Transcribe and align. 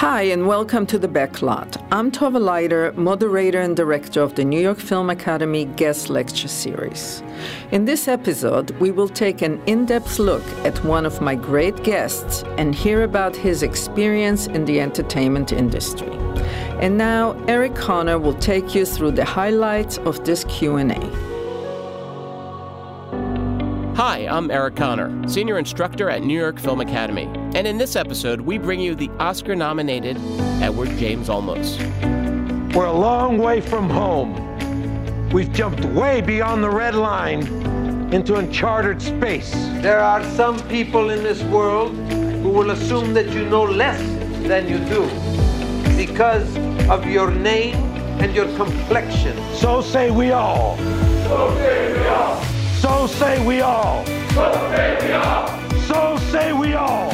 Hi, 0.00 0.22
and 0.22 0.46
welcome 0.46 0.86
to 0.86 0.98
The 0.98 1.08
Backlot. 1.08 1.76
I'm 1.92 2.10
Tova 2.10 2.40
Leiter, 2.40 2.90
moderator 2.92 3.60
and 3.60 3.76
director 3.76 4.22
of 4.22 4.34
the 4.34 4.46
New 4.46 4.58
York 4.58 4.78
Film 4.78 5.10
Academy 5.10 5.66
Guest 5.66 6.08
Lecture 6.08 6.48
Series. 6.48 7.22
In 7.70 7.84
this 7.84 8.08
episode, 8.08 8.70
we 8.80 8.92
will 8.92 9.10
take 9.10 9.42
an 9.42 9.62
in 9.66 9.84
depth 9.84 10.18
look 10.18 10.42
at 10.64 10.82
one 10.84 11.04
of 11.04 11.20
my 11.20 11.34
great 11.34 11.82
guests 11.84 12.44
and 12.56 12.74
hear 12.74 13.02
about 13.02 13.36
his 13.36 13.62
experience 13.62 14.46
in 14.46 14.64
the 14.64 14.80
entertainment 14.80 15.52
industry. 15.52 16.08
And 16.80 16.96
now, 16.96 17.32
Eric 17.46 17.74
Connor 17.74 18.18
will 18.18 18.38
take 18.38 18.74
you 18.74 18.86
through 18.86 19.10
the 19.10 19.26
highlights 19.26 19.98
of 19.98 20.24
this 20.24 20.44
Q&A. 20.44 21.29
Hi, 24.00 24.20
I'm 24.20 24.50
Eric 24.50 24.76
Connor, 24.76 25.28
Senior 25.28 25.58
Instructor 25.58 26.08
at 26.08 26.22
New 26.22 26.40
York 26.40 26.58
Film 26.58 26.80
Academy. 26.80 27.24
And 27.54 27.66
in 27.66 27.76
this 27.76 27.96
episode, 27.96 28.40
we 28.40 28.56
bring 28.56 28.80
you 28.80 28.94
the 28.94 29.10
Oscar 29.18 29.54
nominated 29.54 30.16
Edward 30.62 30.88
James 30.96 31.28
Olmos. 31.28 31.76
We're 32.74 32.86
a 32.86 32.92
long 32.94 33.36
way 33.36 33.60
from 33.60 33.90
home. 33.90 35.28
We've 35.28 35.52
jumped 35.52 35.84
way 35.84 36.22
beyond 36.22 36.64
the 36.64 36.70
red 36.70 36.94
line 36.94 37.42
into 38.10 38.36
uncharted 38.36 39.02
space. 39.02 39.50
There 39.82 40.00
are 40.00 40.24
some 40.30 40.58
people 40.68 41.10
in 41.10 41.22
this 41.22 41.42
world 41.42 41.94
who 42.40 42.48
will 42.48 42.70
assume 42.70 43.12
that 43.12 43.28
you 43.28 43.44
know 43.50 43.64
less 43.64 44.00
than 44.48 44.66
you 44.66 44.78
do 44.88 45.04
because 45.98 46.48
of 46.88 47.04
your 47.04 47.30
name 47.30 47.76
and 48.22 48.34
your 48.34 48.46
complexion. 48.56 49.36
So 49.56 49.82
say 49.82 50.10
we 50.10 50.30
all. 50.30 50.78
So 50.78 51.54
say 51.58 51.92
we 51.92 52.06
all. 52.06 52.49
So 52.90 53.06
say 53.06 53.46
we 53.46 53.60
all. 53.60 54.04
So 54.34 54.52
say 54.74 54.98
we 55.00 55.12
all. 55.12 55.48
So 55.82 56.18
say 56.32 56.52
we 56.52 56.74
all. 56.74 57.12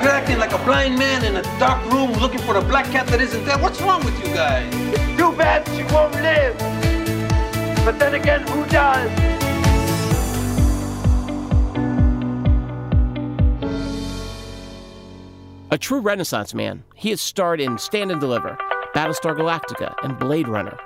You're 0.00 0.10
acting 0.10 0.38
like 0.38 0.52
a 0.52 0.64
blind 0.64 0.98
man 0.98 1.22
in 1.22 1.36
a 1.36 1.42
dark 1.60 1.84
room 1.92 2.12
looking 2.14 2.40
for 2.40 2.56
a 2.56 2.62
black 2.62 2.86
cat 2.86 3.06
that 3.08 3.20
isn't 3.20 3.44
there. 3.44 3.58
What's 3.58 3.78
wrong 3.82 4.02
with 4.06 4.18
you 4.18 4.34
guys? 4.34 4.72
Too 5.18 5.36
bad 5.36 5.68
she 5.76 5.84
won't 5.94 6.14
live. 6.14 6.56
But 7.84 7.98
then 7.98 8.14
again, 8.14 8.40
who 8.48 8.64
does? 8.66 9.10
A 15.70 15.76
true 15.78 16.00
Renaissance 16.00 16.54
man, 16.54 16.84
he 16.94 17.10
has 17.10 17.20
starred 17.20 17.60
in 17.60 17.76
Stand 17.76 18.10
and 18.10 18.20
Deliver, 18.20 18.56
Battlestar 18.94 19.36
Galactica, 19.36 19.94
and 20.02 20.18
Blade 20.18 20.48
Runner. 20.48 20.78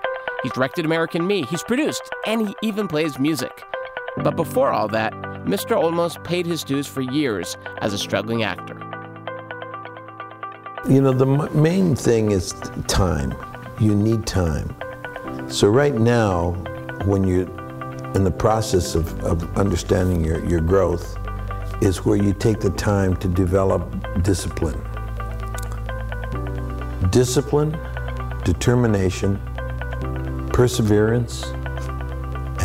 He's 0.43 0.53
directed 0.53 0.84
American 0.84 1.28
Me, 1.28 1.45
he's 1.45 1.62
produced, 1.62 2.03
and 2.27 2.48
he 2.48 2.55
even 2.62 2.89
plays 2.89 3.20
music. 3.20 3.62
But 4.19 4.36
before 4.36 4.70
all 4.70 4.89
that, 4.89 5.12
Mr. 5.45 5.77
Olmos 5.77 6.22
paid 6.25 6.47
his 6.47 6.64
dues 6.64 6.86
for 6.86 7.00
years 7.00 7.56
as 7.78 7.92
a 7.92 7.98
struggling 7.98 8.42
actor. 8.42 8.75
You 10.89 11.03
know, 11.03 11.12
the 11.12 11.27
main 11.55 11.95
thing 11.95 12.31
is 12.31 12.53
time. 12.87 13.34
You 13.81 13.94
need 13.94 14.27
time. 14.27 14.75
So, 15.48 15.69
right 15.69 15.94
now, 15.94 16.53
when 17.05 17.25
you're 17.25 17.48
in 18.14 18.25
the 18.25 18.31
process 18.31 18.94
of, 18.94 19.22
of 19.25 19.56
understanding 19.59 20.25
your, 20.25 20.44
your 20.47 20.61
growth, 20.61 21.17
is 21.83 22.05
where 22.05 22.17
you 22.17 22.33
take 22.33 22.61
the 22.61 22.70
time 22.70 23.17
to 23.17 23.28
develop 23.28 24.22
discipline. 24.22 24.81
Discipline, 27.11 27.77
determination, 28.44 29.39
perseverance, 30.53 31.44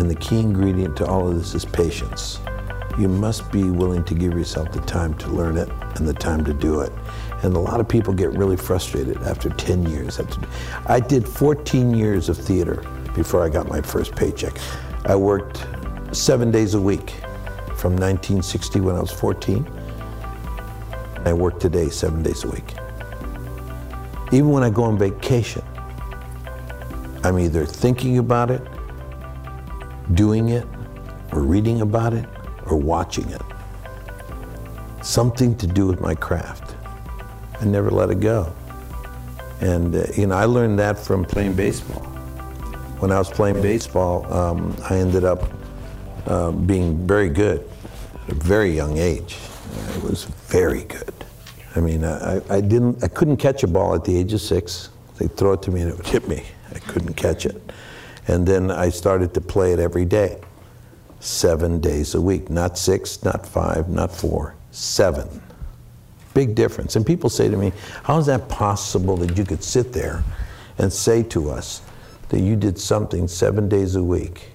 and 0.02 0.10
the 0.10 0.16
key 0.16 0.40
ingredient 0.40 0.98
to 0.98 1.06
all 1.06 1.28
of 1.28 1.36
this 1.36 1.54
is 1.54 1.64
patience. 1.64 2.40
You 2.98 3.08
must 3.08 3.52
be 3.52 3.66
willing 3.66 4.04
to 4.06 4.16
give 4.16 4.34
yourself 4.34 4.72
the 4.72 4.82
time 4.82 5.14
to 5.20 5.30
learn 5.30 5.58
it 5.58 5.70
and 5.96 6.08
the 6.08 6.14
time 6.14 6.44
to 6.46 6.56
do 6.56 6.80
it. 6.82 6.92
And 7.44 7.56
a 7.56 7.60
lot 7.60 7.80
of 7.80 7.88
people 7.88 8.12
get 8.12 8.32
really 8.32 8.58
frustrated 8.58 9.18
after 9.18 9.50
10 9.50 9.88
years. 9.92 10.20
After, 10.20 10.42
I 10.88 11.00
did 11.00 11.28
14 11.28 11.94
years 11.94 12.30
of 12.30 12.38
theater 12.38 12.84
before 13.16 13.46
I 13.46 13.50
got 13.50 13.70
my 13.70 13.80
first 13.80 14.16
paycheck. 14.16 14.54
I 15.06 15.16
worked 15.16 15.68
seven 16.14 16.50
days 16.50 16.74
a 16.74 16.82
week 16.82 17.12
from 17.78 17.96
1960 17.96 18.82
when 18.82 18.96
I 18.96 19.02
was 19.02 19.12
14. 19.12 19.70
I 21.26 21.34
work 21.34 21.60
today 21.60 21.90
seven 21.90 22.24
days 22.24 22.44
a 22.44 22.50
week. 22.50 22.74
Even 24.32 24.50
when 24.50 24.64
I 24.64 24.72
go 24.72 24.84
on 24.84 24.98
vacation, 24.98 25.64
I'm 27.24 27.38
either 27.38 27.68
thinking 27.68 28.18
about 28.18 28.50
it 28.50 28.64
doing 30.16 30.50
it 30.50 30.66
or 31.32 31.42
reading 31.42 31.82
about 31.82 32.14
it 32.14 32.26
or 32.66 32.78
watching 32.78 33.30
it. 33.30 33.42
Something 35.02 35.56
to 35.58 35.68
do 35.68 35.88
with 35.88 36.00
my 36.00 36.16
craft. 36.16 36.76
I 37.60 37.66
never 37.66 37.90
let 37.92 38.10
it 38.10 38.20
go. 38.20 38.54
And, 39.62 39.96
uh, 39.96 40.06
you 40.16 40.28
know, 40.28 40.36
I 40.36 40.46
learned 40.46 40.80
that 40.80 40.98
from 40.98 41.24
playing 41.24 41.54
baseball. 41.54 42.02
When 43.00 43.12
I 43.12 43.18
was 43.18 43.30
playing 43.30 43.62
baseball, 43.62 44.32
um, 44.32 44.76
I 44.90 44.98
ended 44.98 45.24
up 45.24 45.52
uh, 46.26 46.52
being 46.52 47.08
very 47.08 47.30
good 47.30 47.68
at 48.24 48.32
a 48.32 48.36
very 48.36 48.72
young 48.72 48.98
age. 48.98 49.38
I 49.94 49.98
was 50.00 50.26
very 50.26 50.84
good. 50.84 51.14
I 51.76 51.80
mean, 51.80 52.04
I, 52.04 52.42
I 52.50 52.62
didn't, 52.62 53.04
I 53.04 53.08
couldn't 53.08 53.38
catch 53.38 53.64
a 53.64 53.68
ball 53.68 53.96
at 53.96 54.04
the 54.04 54.18
age 54.18 54.34
of 54.34 54.42
six. 54.42 54.90
They'd 55.18 55.36
throw 55.38 55.54
it 55.54 55.62
to 55.64 55.72
me 55.72 55.82
and 55.82 55.92
it 55.92 55.98
would 55.98 56.08
hit 56.08 56.28
me. 56.28 56.44
I 56.74 56.80
couldn't 56.80 57.14
catch 57.14 57.46
it. 57.46 57.62
And 58.28 58.48
then 58.48 58.72
I 58.72 58.90
started 58.90 59.34
to 59.34 59.42
play 59.42 59.74
it 59.74 59.80
every 59.80 60.06
day, 60.06 60.40
seven 61.20 61.80
days 61.80 62.16
a 62.16 62.22
week. 62.22 62.50
Not 62.50 62.78
six, 62.78 63.24
not 63.24 63.46
five, 63.46 63.90
not 63.90 64.12
four, 64.12 64.56
seven. 64.72 65.42
Big 66.34 66.56
difference. 66.56 66.96
And 66.96 67.06
people 67.06 67.30
say 67.30 67.50
to 67.50 67.58
me, 67.58 67.74
How 68.04 68.18
is 68.18 68.26
that 68.28 68.48
possible 68.48 69.18
that 69.18 69.38
you 69.38 69.44
could 69.44 69.64
sit 69.64 69.92
there 69.92 70.24
and 70.78 70.92
say 70.92 71.24
to 71.24 71.50
us 71.50 71.82
that 72.30 72.40
you 72.40 72.56
did 72.56 72.80
something 72.80 73.28
seven 73.28 73.68
days 73.68 73.96
a 73.96 74.04
week? 74.04 74.52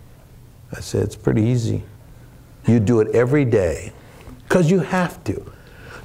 I 0.72 0.80
said, 0.80 1.02
It's 1.02 1.16
pretty 1.16 1.42
easy. 1.42 1.82
You 2.66 2.80
do 2.80 3.00
it 3.00 3.14
every 3.14 3.44
day 3.44 3.92
because 4.44 4.70
you 4.70 4.80
have 4.80 5.22
to. 5.24 5.52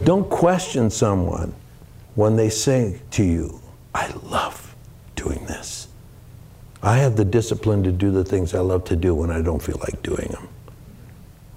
Don't 0.03 0.29
question 0.29 0.89
someone 0.89 1.53
when 2.15 2.35
they 2.35 2.49
say 2.49 2.99
to 3.11 3.23
you, 3.23 3.61
I 3.93 4.11
love 4.23 4.75
doing 5.15 5.45
this. 5.45 5.80
I 6.83 6.97
have 6.97 7.15
the 7.15 7.25
discipline 7.25 7.83
to 7.83 7.91
do 7.91 8.11
the 8.11 8.23
things 8.23 8.55
I 8.55 8.59
love 8.59 8.85
to 8.85 8.95
do 8.95 9.13
when 9.13 9.29
I 9.29 9.41
don't 9.41 9.61
feel 9.61 9.79
like 9.79 10.01
doing 10.01 10.27
them. 10.29 10.47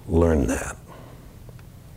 Learn 0.07 0.45
that. 0.47 0.77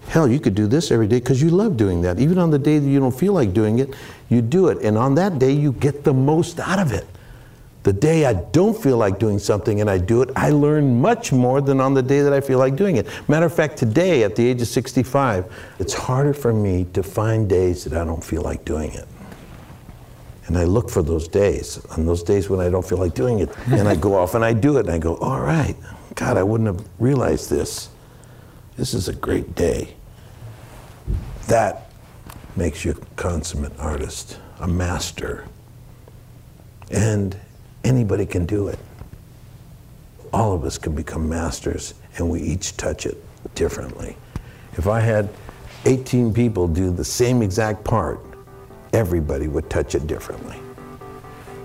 Hell, 0.09 0.27
you 0.27 0.41
could 0.41 0.55
do 0.55 0.67
this 0.67 0.91
every 0.91 1.07
day 1.07 1.19
because 1.19 1.43
you 1.43 1.51
love 1.51 1.77
doing 1.77 2.01
that. 2.03 2.19
Even 2.19 2.39
on 2.39 2.51
the 2.51 2.59
day 2.59 2.79
that 2.79 2.89
you 2.89 2.99
don't 2.99 3.15
feel 3.15 3.35
like 3.35 3.53
doing 3.53 3.81
it, 3.81 3.95
you 4.31 4.41
do 4.41 4.69
it. 4.69 4.79
And 4.83 4.97
on 4.97 5.15
that 5.17 5.39
day, 5.39 5.53
you 5.53 5.73
get 5.73 6.05
the 6.05 6.15
most 6.15 6.59
out 6.59 6.79
of 6.79 6.93
it. 6.93 7.07
The 7.83 7.93
day 7.93 8.25
I 8.25 8.33
don't 8.33 8.77
feel 8.77 8.97
like 8.97 9.19
doing 9.19 9.39
something 9.39 9.81
and 9.81 9.89
I 9.89 9.99
do 9.99 10.23
it, 10.23 10.31
I 10.35 10.51
learn 10.51 11.01
much 11.01 11.31
more 11.31 11.61
than 11.61 11.81
on 11.81 11.95
the 11.95 12.03
day 12.03 12.23
that 12.23 12.33
I 12.33 12.41
feel 12.41 12.59
like 12.59 12.75
doing 12.75 12.97
it. 12.97 13.07
Matter 13.29 13.47
of 13.47 13.55
fact, 13.55 13.77
today 13.77 14.25
at 14.25 14.35
the 14.35 14.47
age 14.47 14.61
of 14.63 14.69
65, 14.69 15.45
it's 15.79 15.95
harder 15.95 16.35
for 16.35 16.53
me 16.53 16.87
to 16.95 17.03
find 17.03 17.49
days 17.49 17.85
that 17.85 17.93
I 17.99 18.05
don't 18.05 18.25
feel 18.25 18.43
like 18.43 18.65
doing 18.65 18.93
it. 18.93 19.07
And 20.49 20.57
I 20.57 20.65
look 20.65 20.89
for 20.89 21.03
those 21.03 21.29
days, 21.29 21.79
and 21.93 22.09
those 22.09 22.23
days 22.23 22.49
when 22.49 22.59
I 22.59 22.71
don't 22.71 22.85
feel 22.85 22.97
like 22.97 23.15
doing 23.15 23.41
it. 23.41 23.51
And 23.67 23.87
I 23.87 23.95
go 23.95 24.15
off 24.15 24.35
and 24.35 24.43
I 24.43 24.55
do 24.55 24.79
it, 24.79 24.87
and 24.87 24.91
I 24.91 24.99
go, 24.99 25.17
all 25.19 25.41
right, 25.41 25.77
God, 26.15 26.39
I 26.39 26.43
wouldn't 26.43 26.67
have 26.67 26.89
realized 26.99 27.51
this. 27.51 27.91
This 28.77 28.95
is 28.95 29.09
a 29.09 29.13
great 29.13 29.55
day. 29.55 29.95
That 31.49 31.91
makes 32.57 32.83
you 32.83 32.93
a 32.93 32.95
consummate 33.17 33.79
artist, 33.79 34.39
a 34.61 34.67
master. 34.67 35.45
And 36.91 37.39
anybody 37.85 38.25
can 38.25 38.47
do 38.47 38.69
it. 38.69 38.79
All 40.33 40.55
of 40.55 40.65
us 40.65 40.79
can 40.79 40.95
become 40.95 41.29
masters, 41.29 41.93
and 42.17 42.31
we 42.31 42.41
each 42.41 42.77
touch 42.79 43.05
it 43.05 43.23
differently. 43.55 44.17
If 44.79 44.87
I 44.87 45.01
had 45.01 45.29
18 45.85 46.33
people 46.33 46.69
do 46.69 46.91
the 46.91 47.05
same 47.05 47.43
exact 47.43 47.85
part, 47.85 48.21
everybody 48.93 49.49
would 49.49 49.69
touch 49.71 49.95
it 49.95 50.07
differently. 50.07 50.57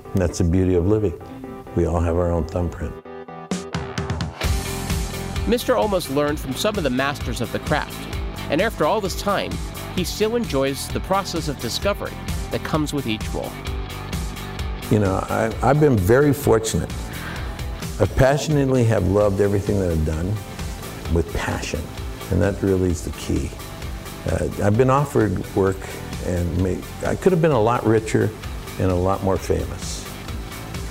And 0.06 0.22
that's 0.22 0.38
the 0.38 0.44
beauty 0.44 0.75
of 0.75 0.88
living. 0.88 1.20
We 1.75 1.86
all 1.86 2.00
have 2.00 2.16
our 2.16 2.31
own 2.31 2.46
thumbprint. 2.46 2.94
Mr. 5.46 5.75
Olmos 5.75 6.14
learned 6.14 6.40
from 6.40 6.54
some 6.54 6.78
of 6.78 6.84
the 6.84 6.90
masters 6.90 7.42
of 7.42 7.52
the 7.52 7.60
craft, 7.60 7.98
and 8.50 8.62
after 8.62 8.86
all 8.86 9.02
this 9.02 9.20
time, 9.22 9.52
he 9.96 10.04
still 10.04 10.36
enjoys 10.36 10.88
the 10.90 11.00
process 11.02 11.48
of 11.48 11.60
discovery 11.60 12.14
that 12.52 12.64
comes 12.64 12.94
with 12.94 13.08
each 13.08 13.28
role. 13.34 13.52
You 14.90 15.00
know, 15.00 15.16
I, 15.30 15.54
I've 15.62 15.80
been 15.80 15.98
very 15.98 16.34
fortunate. 16.34 16.92
I 18.00 18.06
passionately 18.06 18.84
have 18.86 19.08
loved 19.08 19.42
everything 19.42 19.80
that 19.80 19.92
I've 19.92 20.06
done 20.06 20.28
with 21.14 21.31
passion, 21.34 21.81
and 22.31 22.42
that 22.42 22.62
really 22.62 22.92
is 22.92 23.04
the 23.04 23.12
key. 23.18 23.50
Uh, 24.28 24.48
I've 24.64 24.78
been 24.78 24.90
offered 24.90 25.38
work 25.56 25.78
and 26.25 26.64
make, 26.64 26.80
I 27.06 27.16
could 27.16 27.31
have 27.31 27.42
been 27.42 27.52
a 27.52 27.62
lot 27.62 27.86
richer 27.86 28.30
and 28.80 28.92
a 28.92 28.96
lot 28.96 29.24
more 29.24 29.38
famous. 29.38 30.08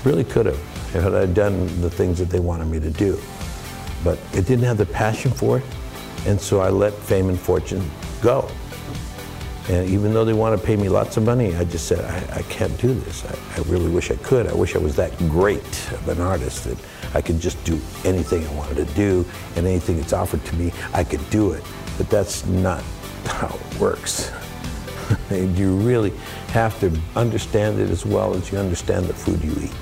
Really 0.05 0.25
could 0.25 0.46
have, 0.46 0.90
had 0.93 1.14
I 1.14 1.26
done 1.26 1.67
the 1.81 1.90
things 1.90 2.19
that 2.19 2.29
they 2.29 2.40
wanted 2.40 2.69
me 2.69 2.81
to 2.81 2.90
do. 2.90 3.19
But 4.05 4.19
I 4.32 4.40
didn't 4.40 4.64
have 4.64 4.79
the 4.79 4.87
passion 4.87 5.31
for 5.31 5.58
it, 5.58 5.64
and 6.26 6.40
so 6.40 6.61
I 6.61 6.70
let 6.70 6.93
fame 6.93 7.29
and 7.29 7.38
fortune 7.38 7.88
go. 8.20 8.50
And 9.69 9.88
even 9.88 10.12
though 10.12 10.25
they 10.25 10.32
want 10.32 10.61
to 10.61 10.67
pay 10.67 10.75
me 10.75 10.88
lots 10.88 11.17
of 11.17 11.23
money, 11.23 11.55
I 11.55 11.64
just 11.64 11.87
said, 11.87 12.00
I, 12.00 12.38
I 12.38 12.43
can't 12.43 12.76
do 12.81 12.93
this. 12.93 13.25
I, 13.25 13.38
I 13.56 13.62
really 13.69 13.90
wish 13.90 14.11
I 14.11 14.17
could. 14.17 14.49
I 14.49 14.55
wish 14.55 14.75
I 14.75 14.79
was 14.79 14.96
that 14.96 15.17
great 15.29 15.62
of 15.93 16.08
an 16.08 16.20
artist 16.20 16.64
that 16.64 16.76
I 17.14 17.20
could 17.20 17.38
just 17.38 17.62
do 17.64 17.81
anything 18.05 18.44
I 18.46 18.52
wanted 18.55 18.87
to 18.87 18.94
do 18.94 19.25
and 19.55 19.67
anything 19.67 19.99
that's 19.99 20.12
offered 20.12 20.44
to 20.46 20.56
me, 20.56 20.73
I 20.93 21.05
could 21.05 21.29
do 21.31 21.52
it. 21.52 21.62
But 21.96 22.11
that's 22.11 22.44
not 22.46 22.82
how 23.25 23.55
it 23.55 23.81
works. 23.81 24.32
you 25.31 25.76
really 25.76 26.11
have 26.49 26.79
to 26.81 26.99
understand 27.17 27.81
it 27.81 27.91
as 27.91 28.05
well 28.05 28.35
as 28.35 28.50
you 28.50 28.59
understand 28.59 29.06
the 29.06 29.14
food 29.14 29.43
you 29.43 29.53
eat. 29.62 29.75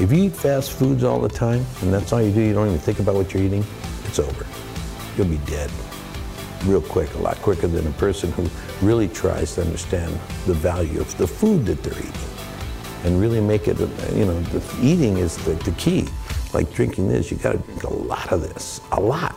If 0.00 0.12
you 0.12 0.24
eat 0.24 0.36
fast 0.36 0.72
foods 0.72 1.04
all 1.04 1.20
the 1.20 1.28
time 1.28 1.64
and 1.82 1.92
that's 1.92 2.12
all 2.12 2.20
you 2.20 2.32
do, 2.32 2.40
you 2.40 2.52
don't 2.52 2.68
even 2.68 2.78
think 2.78 2.98
about 2.98 3.14
what 3.14 3.32
you're 3.32 3.42
eating, 3.42 3.64
it's 4.04 4.18
over. 4.18 4.46
You'll 5.16 5.28
be 5.28 5.38
dead 5.46 5.70
real 6.64 6.82
quick, 6.82 7.12
a 7.14 7.18
lot 7.18 7.36
quicker 7.38 7.66
than 7.66 7.86
a 7.86 7.92
person 7.92 8.32
who 8.32 8.48
really 8.84 9.08
tries 9.08 9.54
to 9.54 9.62
understand 9.62 10.12
the 10.46 10.54
value 10.54 11.00
of 11.00 11.16
the 11.16 11.26
food 11.26 11.64
that 11.66 11.82
they're 11.82 11.98
eating 11.98 12.12
and 13.04 13.20
really 13.20 13.40
make 13.40 13.68
it, 13.68 13.78
you 13.78 14.24
know, 14.24 14.40
the 14.40 14.78
eating 14.82 15.18
is 15.18 15.36
the, 15.44 15.54
the 15.54 15.70
key. 15.72 16.08
Like 16.52 16.72
drinking 16.72 17.08
this, 17.08 17.30
you 17.30 17.36
gotta 17.36 17.58
drink 17.58 17.84
a 17.84 17.92
lot 17.92 18.32
of 18.32 18.42
this, 18.42 18.80
a 18.92 19.00
lot, 19.00 19.36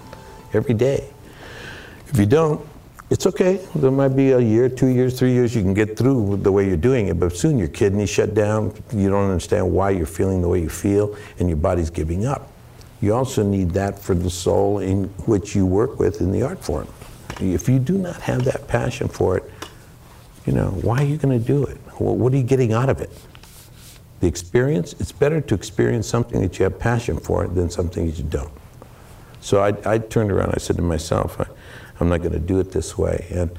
every 0.53 0.73
day. 0.73 1.09
If 2.07 2.17
you 2.17 2.25
don't, 2.25 2.65
it's 3.09 3.25
okay. 3.25 3.59
There 3.75 3.91
might 3.91 4.09
be 4.09 4.31
a 4.31 4.39
year, 4.39 4.69
two 4.69 4.87
years, 4.87 5.17
three 5.17 5.33
years 5.33 5.55
you 5.55 5.61
can 5.63 5.73
get 5.73 5.97
through 5.97 6.37
the 6.37 6.51
way 6.51 6.67
you're 6.67 6.77
doing 6.77 7.07
it, 7.07 7.19
but 7.19 7.35
soon 7.35 7.57
your 7.57 7.67
kidneys 7.67 8.09
shut 8.09 8.35
down. 8.35 8.73
You 8.93 9.09
don't 9.09 9.29
understand 9.29 9.71
why 9.71 9.91
you're 9.91 10.05
feeling 10.05 10.41
the 10.41 10.47
way 10.47 10.61
you 10.61 10.69
feel, 10.69 11.15
and 11.39 11.49
your 11.49 11.57
body's 11.57 11.89
giving 11.89 12.25
up. 12.25 12.51
You 13.01 13.15
also 13.15 13.43
need 13.43 13.71
that 13.71 13.97
for 13.97 14.13
the 14.13 14.29
soul 14.29 14.79
in 14.79 15.05
which 15.25 15.55
you 15.55 15.65
work 15.65 15.99
with 15.99 16.21
in 16.21 16.31
the 16.31 16.43
art 16.43 16.63
form. 16.63 16.87
If 17.39 17.67
you 17.69 17.79
do 17.79 17.97
not 17.97 18.21
have 18.21 18.43
that 18.43 18.67
passion 18.67 19.07
for 19.07 19.37
it, 19.37 19.51
you 20.45 20.53
know, 20.53 20.69
why 20.81 21.01
are 21.01 21.05
you 21.05 21.17
going 21.17 21.37
to 21.39 21.45
do 21.45 21.63
it? 21.63 21.77
What 21.97 22.33
are 22.33 22.37
you 22.37 22.43
getting 22.43 22.73
out 22.73 22.89
of 22.89 23.01
it? 23.01 23.11
The 24.19 24.27
experience, 24.27 24.93
it's 24.99 25.13
better 25.13 25.39
to 25.39 25.55
experience 25.55 26.07
something 26.07 26.41
that 26.41 26.59
you 26.59 26.63
have 26.63 26.77
passion 26.77 27.17
for 27.17 27.47
than 27.47 27.69
something 27.69 28.05
that 28.05 28.17
you 28.17 28.25
don't. 28.25 28.51
So 29.41 29.63
I, 29.63 29.73
I 29.85 29.97
turned 29.99 30.31
around, 30.31 30.53
I 30.53 30.57
said 30.57 30.75
to 30.75 30.81
myself, 30.81 31.39
I, 31.99 32.03
am 32.03 32.09
not 32.09 32.19
going 32.19 32.33
to 32.33 32.39
do 32.39 32.59
it 32.59 32.71
this 32.71 32.97
way. 32.97 33.27
And 33.29 33.51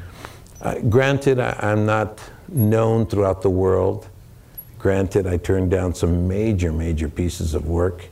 uh, 0.62 0.78
granted, 0.80 1.38
I, 1.38 1.56
I'm 1.60 1.86
not 1.86 2.20
known 2.48 3.06
throughout 3.06 3.42
the 3.42 3.50
world. 3.50 4.08
Granted, 4.78 5.26
I 5.26 5.36
turned 5.36 5.70
down 5.70 5.94
some 5.94 6.26
major, 6.26 6.72
major 6.72 7.08
pieces 7.08 7.54
of 7.54 7.66
work. 7.66 8.06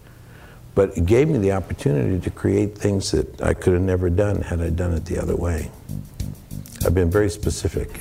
But 0.75 0.97
it 0.97 1.07
gave 1.07 1.29
me 1.29 1.39
the 1.39 1.53
opportunity 1.53 2.21
to 2.21 2.31
create 2.31 2.79
things 2.79 3.11
that 3.11 3.43
I 3.43 3.55
could 3.55 3.73
have 3.73 3.83
never 3.83 4.09
done 4.09 4.43
had 4.43 4.61
I 4.61 4.71
done 4.71 4.93
it 4.95 5.05
the 5.07 5.19
other 5.19 5.35
way. 5.35 5.71
I've 6.87 6.95
been 6.95 7.11
very 7.11 7.31
specific. 7.31 8.01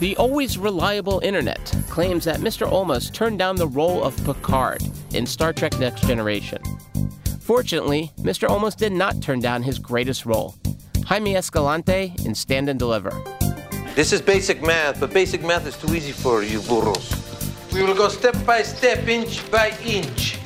The 0.00 0.16
always 0.16 0.58
reliable 0.58 1.20
internet 1.20 1.74
claims 1.88 2.24
that 2.24 2.40
Mr. 2.40 2.68
Olmos 2.68 3.12
turned 3.12 3.38
down 3.38 3.56
the 3.56 3.68
role 3.68 4.02
of 4.02 4.16
Picard 4.24 4.82
in 5.12 5.26
Star 5.26 5.52
Trek 5.52 5.78
Next 5.78 6.06
Generation. 6.06 6.62
Fortunately, 7.40 8.12
Mr. 8.18 8.48
Olmos 8.48 8.76
did 8.76 8.92
not 8.92 9.20
turn 9.22 9.40
down 9.40 9.62
his 9.62 9.78
greatest 9.78 10.26
role, 10.26 10.54
Jaime 11.08 11.36
Escalante 11.36 12.12
in 12.26 12.34
Stand 12.34 12.68
and 12.68 12.78
Deliver. 12.78 13.10
This 13.94 14.12
is 14.12 14.20
basic 14.20 14.60
math, 14.60 15.00
but 15.00 15.10
basic 15.10 15.42
math 15.42 15.66
is 15.66 15.74
too 15.74 15.94
easy 15.94 16.12
for 16.12 16.42
you 16.42 16.60
burros. 16.60 17.08
We 17.72 17.82
will 17.82 17.94
go 17.94 18.10
step 18.10 18.36
by 18.44 18.60
step, 18.60 19.08
inch 19.08 19.50
by 19.50 19.70
inch. 19.82 20.38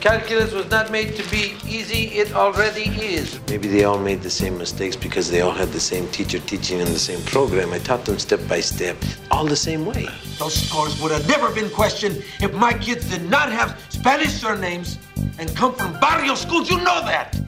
Calculus 0.00 0.54
was 0.54 0.70
not 0.70 0.90
made 0.90 1.14
to 1.16 1.30
be 1.30 1.56
easy, 1.66 2.04
it 2.16 2.32
already 2.32 2.84
is. 2.84 3.38
Maybe 3.50 3.68
they 3.68 3.84
all 3.84 3.98
made 3.98 4.22
the 4.22 4.30
same 4.30 4.56
mistakes 4.56 4.96
because 4.96 5.30
they 5.30 5.42
all 5.42 5.52
had 5.52 5.68
the 5.72 5.80
same 5.80 6.08
teacher 6.08 6.38
teaching 6.38 6.78
in 6.78 6.86
the 6.86 6.98
same 6.98 7.22
program. 7.26 7.74
I 7.74 7.78
taught 7.78 8.06
them 8.06 8.18
step 8.18 8.40
by 8.48 8.60
step, 8.60 8.96
all 9.30 9.44
the 9.44 9.56
same 9.56 9.84
way. 9.84 10.08
Those 10.38 10.54
scores 10.54 10.98
would 11.02 11.12
have 11.12 11.28
never 11.28 11.54
been 11.54 11.68
questioned 11.68 12.24
if 12.40 12.54
my 12.54 12.72
kids 12.72 13.10
did 13.10 13.28
not 13.28 13.52
have 13.52 13.78
Spanish 13.90 14.32
surnames 14.32 14.96
and 15.38 15.54
come 15.54 15.74
from 15.74 16.00
barrio 16.00 16.34
schools. 16.34 16.70
You 16.70 16.78
know 16.78 17.04
that. 17.04 17.38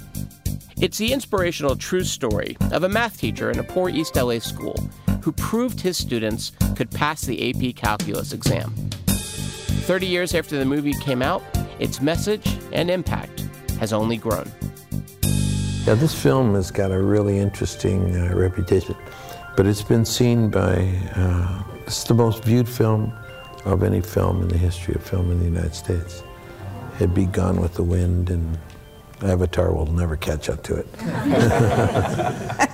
It's 0.80 0.98
the 0.98 1.12
inspirational 1.12 1.74
true 1.74 2.04
story 2.04 2.56
of 2.70 2.84
a 2.84 2.88
math 2.88 3.18
teacher 3.18 3.50
in 3.50 3.58
a 3.58 3.64
poor 3.64 3.88
East 3.88 4.14
LA 4.14 4.38
school 4.38 4.76
who 5.22 5.32
proved 5.32 5.80
his 5.80 5.98
students 5.98 6.52
could 6.76 6.88
pass 6.92 7.22
the 7.22 7.50
AP 7.50 7.74
Calculus 7.74 8.32
exam. 8.32 8.72
30 9.08 10.06
years 10.06 10.36
after 10.36 10.56
the 10.56 10.64
movie 10.64 10.92
came 11.00 11.20
out, 11.20 11.42
its 11.80 12.00
message 12.00 12.46
and 12.72 12.92
impact 12.92 13.40
has 13.80 13.92
only 13.92 14.16
grown. 14.16 14.48
Yeah, 15.84 15.94
this 15.94 16.14
film 16.14 16.54
has 16.54 16.70
got 16.70 16.92
a 16.92 17.02
really 17.02 17.38
interesting 17.38 18.14
uh, 18.14 18.32
reputation, 18.36 18.94
but 19.56 19.66
it's 19.66 19.82
been 19.82 20.04
seen 20.04 20.48
by, 20.48 20.96
uh, 21.16 21.64
it's 21.86 22.04
the 22.04 22.14
most 22.14 22.44
viewed 22.44 22.68
film 22.68 23.12
of 23.64 23.82
any 23.82 24.00
film 24.00 24.42
in 24.42 24.48
the 24.48 24.58
history 24.58 24.94
of 24.94 25.02
film 25.02 25.32
in 25.32 25.40
the 25.40 25.46
United 25.46 25.74
States. 25.74 26.22
It'd 27.00 27.14
be 27.14 27.26
Gone 27.26 27.60
with 27.60 27.74
the 27.74 27.82
Wind, 27.82 28.30
and 28.30 28.56
Avatar 29.22 29.72
will 29.72 29.86
never 29.86 30.16
catch 30.16 30.48
up 30.48 30.62
to 30.64 30.76
it. 30.76 30.86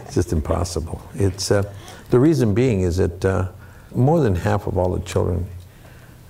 it's 0.03 0.15
just 0.15 0.33
impossible. 0.33 1.01
It's, 1.15 1.51
uh, 1.51 1.73
the 2.11 2.21
reason 2.21 2.55
being 2.55 2.83
is 2.83 2.99
that 2.99 3.25
uh, 3.25 3.49
more 3.95 4.21
than 4.21 4.35
half 4.35 4.67
of 4.67 4.77
all 4.77 4.91
the 4.95 5.05
children 5.05 5.47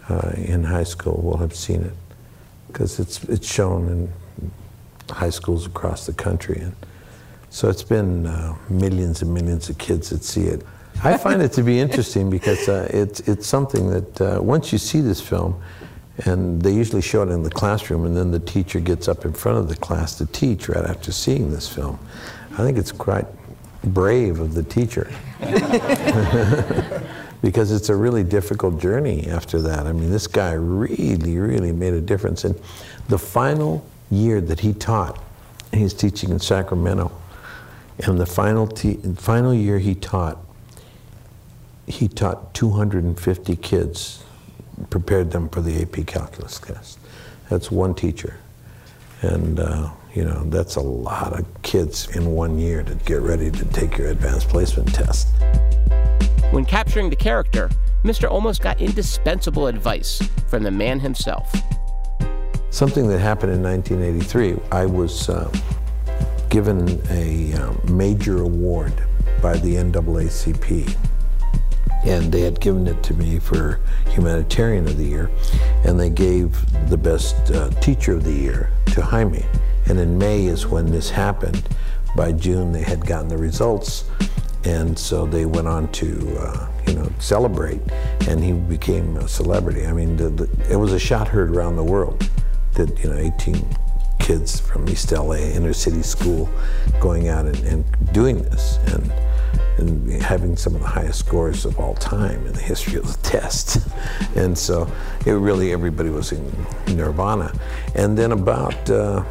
uh, 0.08 0.32
in 0.36 0.64
high 0.64 0.84
school 0.84 1.20
will 1.22 1.38
have 1.38 1.54
seen 1.54 1.82
it 1.82 1.94
because 2.68 2.98
it's, 2.98 3.24
it's 3.24 3.50
shown 3.50 3.88
in 3.88 4.12
high 5.10 5.30
schools 5.30 5.66
across 5.66 6.06
the 6.06 6.12
country. 6.12 6.60
And 6.60 6.74
so 7.50 7.68
it's 7.68 7.82
been 7.82 8.26
uh, 8.26 8.56
millions 8.68 9.22
and 9.22 9.32
millions 9.32 9.68
of 9.68 9.78
kids 9.78 10.10
that 10.10 10.24
see 10.24 10.42
it. 10.42 10.64
I 11.02 11.18
find 11.18 11.42
it 11.42 11.52
to 11.52 11.62
be 11.62 11.80
interesting 11.80 12.30
because 12.30 12.68
uh, 12.68 12.88
it's, 12.90 13.20
it's 13.20 13.46
something 13.46 13.90
that 13.90 14.20
uh, 14.20 14.42
once 14.42 14.72
you 14.72 14.78
see 14.78 15.00
this 15.00 15.20
film, 15.20 15.60
and 16.18 16.62
they 16.62 16.72
usually 16.72 17.02
show 17.02 17.22
it 17.22 17.30
in 17.30 17.42
the 17.42 17.50
classroom, 17.50 18.04
and 18.06 18.16
then 18.16 18.30
the 18.30 18.40
teacher 18.40 18.80
gets 18.80 19.08
up 19.08 19.24
in 19.24 19.32
front 19.32 19.58
of 19.58 19.68
the 19.68 19.76
class 19.76 20.16
to 20.18 20.26
teach 20.26 20.68
right 20.68 20.84
after 20.84 21.10
seeing 21.10 21.50
this 21.50 21.68
film. 21.68 21.98
I 22.52 22.58
think 22.58 22.78
it's 22.78 22.92
quite 22.92 23.26
brave 23.82 24.40
of 24.40 24.54
the 24.54 24.62
teacher. 24.62 25.10
because 27.44 27.70
it's 27.72 27.90
a 27.90 27.94
really 27.94 28.24
difficult 28.24 28.80
journey 28.80 29.26
after 29.26 29.60
that. 29.60 29.86
I 29.86 29.92
mean, 29.92 30.10
this 30.10 30.26
guy 30.26 30.52
really, 30.52 31.36
really 31.36 31.72
made 31.72 31.92
a 31.92 32.00
difference. 32.00 32.42
And 32.44 32.58
the 33.08 33.18
final 33.18 33.86
year 34.10 34.40
that 34.40 34.60
he 34.60 34.72
taught, 34.72 35.22
he's 35.70 35.92
teaching 35.92 36.30
in 36.30 36.40
Sacramento, 36.40 37.12
and 37.98 38.18
the 38.18 38.24
final, 38.24 38.66
final 39.16 39.52
year 39.52 39.78
he 39.78 39.94
taught, 39.94 40.38
he 41.86 42.08
taught 42.08 42.54
250 42.54 43.56
kids, 43.56 44.24
prepared 44.90 45.30
them 45.30 45.48
for 45.48 45.60
the 45.60 45.82
AP 45.82 46.06
Calculus 46.06 46.58
test. 46.58 46.98
That's 47.50 47.70
one 47.70 47.94
teacher. 47.94 48.36
And, 49.22 49.60
uh, 49.60 49.90
you 50.14 50.24
know, 50.24 50.44
that's 50.44 50.76
a 50.76 50.80
lot 50.80 51.38
of 51.38 51.46
kids 51.62 52.14
in 52.16 52.26
one 52.26 52.58
year 52.58 52.82
to 52.82 52.94
get 53.06 53.20
ready 53.22 53.50
to 53.50 53.64
take 53.66 53.96
your 53.96 54.08
advanced 54.08 54.48
placement 54.48 54.92
test. 54.94 55.28
When 56.50 56.64
capturing 56.64 57.10
the 57.10 57.16
character, 57.16 57.70
Mr. 58.04 58.28
Olmos 58.30 58.60
got 58.60 58.80
indispensable 58.80 59.66
advice 59.66 60.22
from 60.48 60.62
the 60.62 60.70
man 60.70 61.00
himself. 61.00 61.54
Something 62.70 63.08
that 63.08 63.18
happened 63.18 63.52
in 63.52 63.62
1983, 63.62 64.56
I 64.70 64.84
was 64.84 65.28
uh, 65.28 65.50
given 66.50 67.00
a 67.10 67.52
uh, 67.54 67.72
major 67.90 68.42
award 68.42 68.92
by 69.40 69.56
the 69.56 69.76
NAACP. 69.76 70.96
And 72.04 72.30
they 72.30 72.42
had 72.42 72.60
given 72.60 72.86
it 72.86 73.02
to 73.04 73.14
me 73.14 73.38
for 73.38 73.80
Humanitarian 74.08 74.86
of 74.86 74.96
the 74.98 75.04
Year, 75.04 75.30
and 75.84 75.98
they 75.98 76.10
gave 76.10 76.54
the 76.90 76.98
best 76.98 77.50
uh, 77.50 77.70
Teacher 77.80 78.12
of 78.12 78.24
the 78.24 78.32
Year 78.32 78.70
to 78.92 79.02
Jaime. 79.02 79.44
And 79.86 79.98
in 79.98 80.18
May 80.18 80.46
is 80.46 80.66
when 80.66 80.90
this 80.90 81.10
happened. 81.10 81.68
By 82.16 82.32
June, 82.32 82.72
they 82.72 82.82
had 82.82 83.04
gotten 83.04 83.28
the 83.28 83.36
results, 83.38 84.04
and 84.64 84.98
so 84.98 85.26
they 85.26 85.46
went 85.46 85.66
on 85.66 85.90
to, 85.92 86.36
uh, 86.38 86.68
you 86.86 86.94
know, 86.94 87.10
celebrate, 87.18 87.80
and 88.28 88.42
he 88.42 88.52
became 88.52 89.16
a 89.16 89.26
celebrity. 89.26 89.86
I 89.86 89.92
mean, 89.92 90.16
the, 90.16 90.28
the, 90.30 90.72
it 90.72 90.76
was 90.76 90.92
a 90.92 90.98
shot 90.98 91.28
heard 91.28 91.54
around 91.54 91.76
the 91.76 91.84
world 91.84 92.28
that, 92.74 92.98
you 93.02 93.10
know, 93.10 93.18
18 93.18 93.66
kids 94.20 94.60
from 94.60 94.88
East 94.88 95.12
LA, 95.12 95.34
inner 95.34 95.72
city 95.72 96.02
school, 96.02 96.48
going 97.00 97.28
out 97.28 97.46
and, 97.46 97.58
and 97.64 98.12
doing 98.12 98.42
this, 98.42 98.78
and, 98.86 99.12
and 99.78 100.10
having 100.22 100.56
some 100.56 100.74
of 100.74 100.80
the 100.80 100.86
highest 100.86 101.18
scores 101.20 101.64
of 101.64 101.78
all 101.78 101.94
time 101.94 102.46
in 102.46 102.52
the 102.52 102.60
history 102.60 102.98
of 102.98 103.06
the 103.06 103.28
test. 103.28 103.86
and 104.36 104.56
so 104.56 104.90
it 105.26 105.32
really, 105.32 105.72
everybody 105.72 106.10
was 106.10 106.32
in 106.32 106.66
nirvana. 106.88 107.52
And 107.94 108.16
then 108.16 108.32
about, 108.32 108.88
uh, 108.90 109.24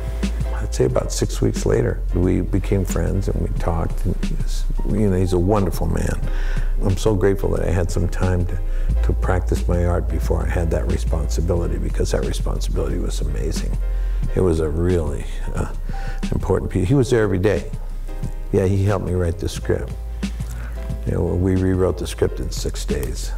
I'd 0.55 0.73
say 0.73 0.85
about 0.85 1.11
six 1.11 1.41
weeks 1.41 1.65
later, 1.65 2.01
we 2.13 2.41
became 2.41 2.85
friends 2.85 3.27
and 3.27 3.41
we 3.41 3.59
talked. 3.59 4.05
And 4.05 4.15
you 4.89 5.09
know, 5.09 5.17
he's 5.17 5.33
a 5.33 5.39
wonderful 5.39 5.87
man. 5.87 6.19
I'm 6.83 6.97
so 6.97 7.15
grateful 7.15 7.49
that 7.51 7.65
I 7.65 7.71
had 7.71 7.89
some 7.89 8.07
time 8.07 8.45
to, 8.45 8.59
to 9.03 9.13
practice 9.13 9.67
my 9.67 9.85
art 9.85 10.09
before 10.09 10.45
I 10.45 10.49
had 10.49 10.69
that 10.71 10.91
responsibility 10.91 11.77
because 11.77 12.11
that 12.11 12.25
responsibility 12.25 12.97
was 12.97 13.21
amazing. 13.21 13.77
It 14.35 14.41
was 14.41 14.59
a 14.59 14.69
really 14.69 15.25
uh, 15.55 15.71
important 16.31 16.71
piece. 16.71 16.87
He 16.87 16.95
was 16.95 17.09
there 17.09 17.23
every 17.23 17.39
day. 17.39 17.69
Yeah, 18.51 18.65
he 18.65 18.83
helped 18.83 19.05
me 19.05 19.13
write 19.13 19.39
the 19.39 19.49
script. 19.49 19.93
You 21.05 21.13
know, 21.13 21.23
we 21.23 21.55
rewrote 21.55 21.97
the 21.97 22.07
script 22.07 22.39
in 22.39 22.49
six 22.49 22.85
days. 22.85 23.31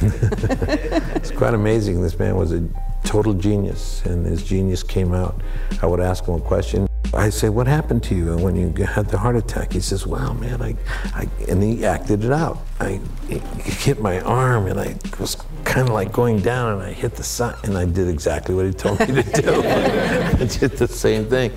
it's 0.00 1.32
quite 1.32 1.54
amazing. 1.54 2.00
This 2.00 2.18
man 2.18 2.36
was 2.36 2.52
a 2.52 2.66
total 3.04 3.34
genius, 3.34 4.04
and 4.04 4.24
his 4.24 4.42
genius 4.44 4.82
came 4.82 5.12
out. 5.12 5.40
I 5.82 5.86
would 5.86 6.00
ask 6.00 6.24
him 6.26 6.34
a 6.34 6.40
question. 6.40 6.86
I 7.14 7.30
say, 7.30 7.48
"What 7.48 7.66
happened 7.66 8.02
to 8.04 8.14
you 8.14 8.32
And 8.32 8.42
when 8.42 8.54
you 8.54 8.68
had 8.84 9.08
the 9.08 9.18
heart 9.18 9.34
attack?" 9.34 9.72
He 9.72 9.80
says, 9.80 10.06
"Well, 10.06 10.34
man, 10.34 10.62
I, 10.62 10.76
I," 11.14 11.28
and 11.48 11.62
he 11.62 11.84
acted 11.84 12.24
it 12.24 12.32
out. 12.32 12.58
I 12.78 13.00
it 13.28 13.42
hit 13.62 14.00
my 14.00 14.20
arm, 14.20 14.66
and 14.66 14.78
I 14.78 14.94
was 15.18 15.36
kind 15.64 15.88
of 15.88 15.94
like 15.94 16.12
going 16.12 16.40
down, 16.40 16.74
and 16.74 16.82
I 16.82 16.92
hit 16.92 17.16
the 17.16 17.24
side, 17.24 17.56
and 17.64 17.76
I 17.76 17.84
did 17.84 18.08
exactly 18.08 18.54
what 18.54 18.66
he 18.66 18.72
told 18.72 19.00
me 19.00 19.22
to 19.22 19.42
do. 19.42 19.62
I 19.64 20.44
did 20.44 20.72
the 20.72 20.86
same 20.86 21.26
thing, 21.26 21.50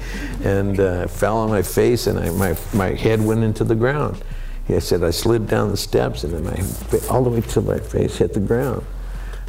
and 0.44 0.80
uh, 0.80 1.08
fell 1.08 1.38
on 1.38 1.50
my 1.50 1.62
face, 1.62 2.08
and 2.08 2.18
I, 2.18 2.30
my 2.32 2.58
my 2.74 2.94
head 2.94 3.24
went 3.24 3.44
into 3.44 3.64
the 3.64 3.76
ground. 3.76 4.24
He 4.72 4.80
said, 4.80 5.04
I 5.04 5.10
slid 5.12 5.48
down 5.48 5.70
the 5.70 5.76
steps, 5.76 6.24
and 6.24 6.34
then 6.34 6.46
my 6.46 7.10
all 7.10 7.24
the 7.24 7.30
way 7.30 7.42
till 7.42 7.64
my 7.64 7.78
face 7.78 8.18
hit 8.18 8.34
the 8.34 8.40
ground. 8.40 8.86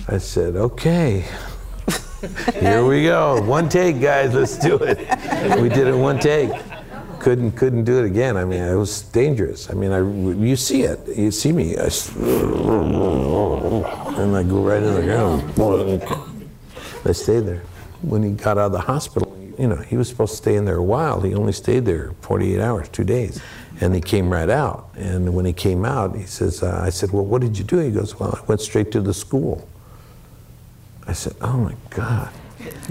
I 0.08 0.18
said, 0.18 0.56
"Okay." 0.56 1.24
Here 2.58 2.84
we 2.84 3.04
go. 3.04 3.40
One 3.40 3.68
take, 3.68 4.00
guys. 4.00 4.34
Let's 4.34 4.58
do 4.58 4.76
it. 4.76 4.98
We 5.60 5.68
did 5.68 5.86
it 5.86 5.94
one 5.94 6.18
take. 6.18 6.50
Couldn't 7.20 7.52
couldn't 7.52 7.84
do 7.84 8.00
it 8.00 8.04
again. 8.04 8.36
I 8.36 8.44
mean, 8.44 8.62
it 8.62 8.74
was 8.74 9.02
dangerous. 9.02 9.70
I 9.70 9.74
mean, 9.74 9.92
I 9.92 9.98
you 9.98 10.56
see 10.56 10.82
it. 10.82 10.98
You 11.16 11.30
see 11.30 11.52
me. 11.52 11.76
I, 11.76 11.84
and 14.18 14.36
I 14.36 14.42
go 14.42 14.60
right 14.60 14.82
in 14.82 14.94
the 14.94 15.02
ground. 15.02 15.42
I 17.04 17.12
stayed 17.12 17.46
there. 17.46 17.62
When 18.02 18.24
he 18.24 18.32
got 18.32 18.58
out 18.58 18.66
of 18.66 18.72
the 18.72 18.80
hospital, 18.80 19.38
you 19.56 19.68
know, 19.68 19.76
he 19.76 19.96
was 19.96 20.08
supposed 20.08 20.32
to 20.32 20.36
stay 20.38 20.56
in 20.56 20.64
there 20.64 20.78
a 20.78 20.82
while. 20.82 21.20
He 21.20 21.32
only 21.32 21.52
stayed 21.52 21.84
there 21.84 22.12
48 22.22 22.60
hours, 22.60 22.88
two 22.88 23.04
days. 23.04 23.40
And 23.82 23.96
he 23.96 24.00
came 24.00 24.30
right 24.30 24.48
out. 24.48 24.90
And 24.96 25.34
when 25.34 25.44
he 25.44 25.52
came 25.52 25.84
out, 25.84 26.14
he 26.14 26.24
says, 26.24 26.62
uh, 26.62 26.80
I 26.86 26.90
said, 26.90 27.10
well, 27.10 27.24
what 27.24 27.42
did 27.42 27.58
you 27.58 27.64
do? 27.64 27.78
He 27.78 27.90
goes, 27.90 28.18
well, 28.18 28.38
I 28.40 28.46
went 28.46 28.60
straight 28.60 28.92
to 28.92 29.00
the 29.00 29.12
school. 29.12 29.68
I 31.08 31.14
said, 31.14 31.34
oh 31.40 31.56
my 31.56 31.74
God. 31.90 32.28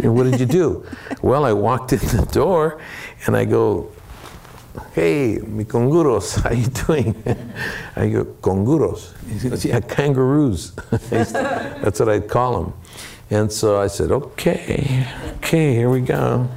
what 0.02 0.24
did 0.24 0.38
you 0.38 0.46
do? 0.46 0.86
well, 1.22 1.46
I 1.46 1.54
walked 1.54 1.94
in 1.94 2.00
the 2.00 2.28
door 2.34 2.82
and 3.26 3.38
I 3.38 3.46
go, 3.46 3.90
hey, 4.94 5.38
mi 5.38 5.64
conguros, 5.64 6.42
how 6.44 6.52
you 6.52 6.68
doing? 6.68 7.16
I 7.96 8.10
go, 8.10 8.26
conguros. 8.26 9.14
He 9.42 9.48
goes, 9.48 9.64
yeah, 9.64 9.80
kangaroos. 9.80 10.74
That's 11.10 12.02
what 12.02 12.10
I'd 12.10 12.28
call 12.28 12.64
them. 12.64 12.74
And 13.30 13.50
so 13.50 13.80
I 13.80 13.88
said, 13.88 14.12
okay, 14.12 15.08
okay, 15.38 15.74
here 15.74 15.90
we 15.90 16.02
go. 16.02 16.50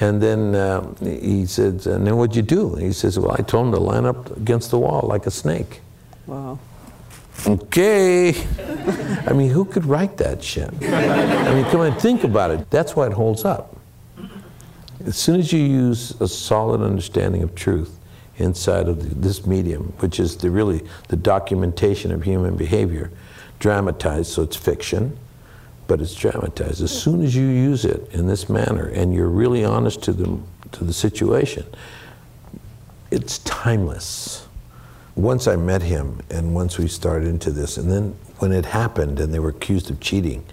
And 0.00 0.20
then 0.20 0.54
uh, 0.54 0.92
he 1.00 1.46
said, 1.46 1.86
and 1.86 2.06
then 2.06 2.16
what'd 2.16 2.34
you 2.34 2.42
do? 2.42 2.74
He 2.74 2.92
says, 2.92 3.18
well, 3.18 3.32
I 3.32 3.42
told 3.42 3.66
him 3.66 3.72
to 3.72 3.80
line 3.80 4.06
up 4.06 4.36
against 4.36 4.70
the 4.70 4.78
wall 4.78 5.06
like 5.06 5.26
a 5.26 5.30
snake. 5.30 5.80
Wow. 6.26 6.58
Okay. 7.46 8.30
I 9.26 9.32
mean, 9.32 9.50
who 9.50 9.64
could 9.64 9.84
write 9.84 10.16
that 10.16 10.42
shit? 10.42 10.70
I 10.82 11.54
mean, 11.54 11.64
come 11.70 11.80
on, 11.80 11.98
think 11.98 12.24
about 12.24 12.50
it. 12.50 12.70
That's 12.70 12.96
why 12.96 13.06
it 13.06 13.12
holds 13.12 13.44
up. 13.44 13.76
As 15.06 15.16
soon 15.16 15.38
as 15.38 15.52
you 15.52 15.60
use 15.60 16.18
a 16.20 16.26
solid 16.26 16.80
understanding 16.80 17.42
of 17.42 17.54
truth 17.54 17.98
inside 18.36 18.88
of 18.88 19.22
this 19.22 19.46
medium, 19.46 19.92
which 19.98 20.18
is 20.18 20.36
the 20.36 20.50
really 20.50 20.82
the 21.08 21.16
documentation 21.16 22.10
of 22.10 22.22
human 22.22 22.56
behavior, 22.56 23.10
dramatized, 23.58 24.32
so 24.32 24.42
it's 24.42 24.56
fiction, 24.56 25.16
but 25.86 26.00
it's 26.00 26.14
dramatized. 26.14 26.82
As 26.82 26.90
soon 26.90 27.22
as 27.22 27.34
you 27.34 27.46
use 27.46 27.84
it 27.84 28.08
in 28.12 28.26
this 28.26 28.48
manner 28.48 28.86
and 28.86 29.14
you're 29.14 29.28
really 29.28 29.64
honest 29.64 30.02
to 30.04 30.12
the, 30.12 30.38
to 30.72 30.84
the 30.84 30.92
situation, 30.92 31.64
it's 33.10 33.38
timeless. 33.40 34.46
Once 35.14 35.46
I 35.46 35.56
met 35.56 35.82
him 35.82 36.20
and 36.30 36.54
once 36.54 36.78
we 36.78 36.88
started 36.88 37.28
into 37.28 37.50
this, 37.50 37.76
and 37.76 37.90
then 37.90 38.16
when 38.38 38.50
it 38.52 38.64
happened 38.64 39.20
and 39.20 39.32
they 39.32 39.38
were 39.38 39.50
accused 39.50 39.90
of 39.90 40.00
cheating, 40.00 40.44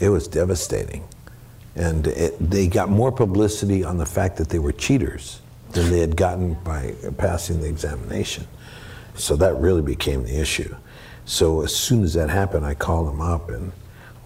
it 0.00 0.08
was 0.08 0.28
devastating. 0.28 1.04
And 1.74 2.06
it, 2.06 2.34
they 2.38 2.68
got 2.68 2.88
more 2.88 3.12
publicity 3.12 3.84
on 3.84 3.98
the 3.98 4.06
fact 4.06 4.36
that 4.38 4.48
they 4.48 4.58
were 4.58 4.72
cheaters 4.72 5.40
than 5.72 5.90
they 5.90 6.00
had 6.00 6.16
gotten 6.16 6.54
by 6.64 6.94
passing 7.18 7.60
the 7.60 7.68
examination. 7.68 8.46
So 9.14 9.36
that 9.36 9.54
really 9.56 9.82
became 9.82 10.24
the 10.24 10.38
issue. 10.38 10.74
So 11.24 11.62
as 11.62 11.74
soon 11.74 12.04
as 12.04 12.14
that 12.14 12.30
happened, 12.30 12.64
I 12.64 12.74
called 12.74 13.12
him 13.12 13.20
up 13.20 13.50
and 13.50 13.72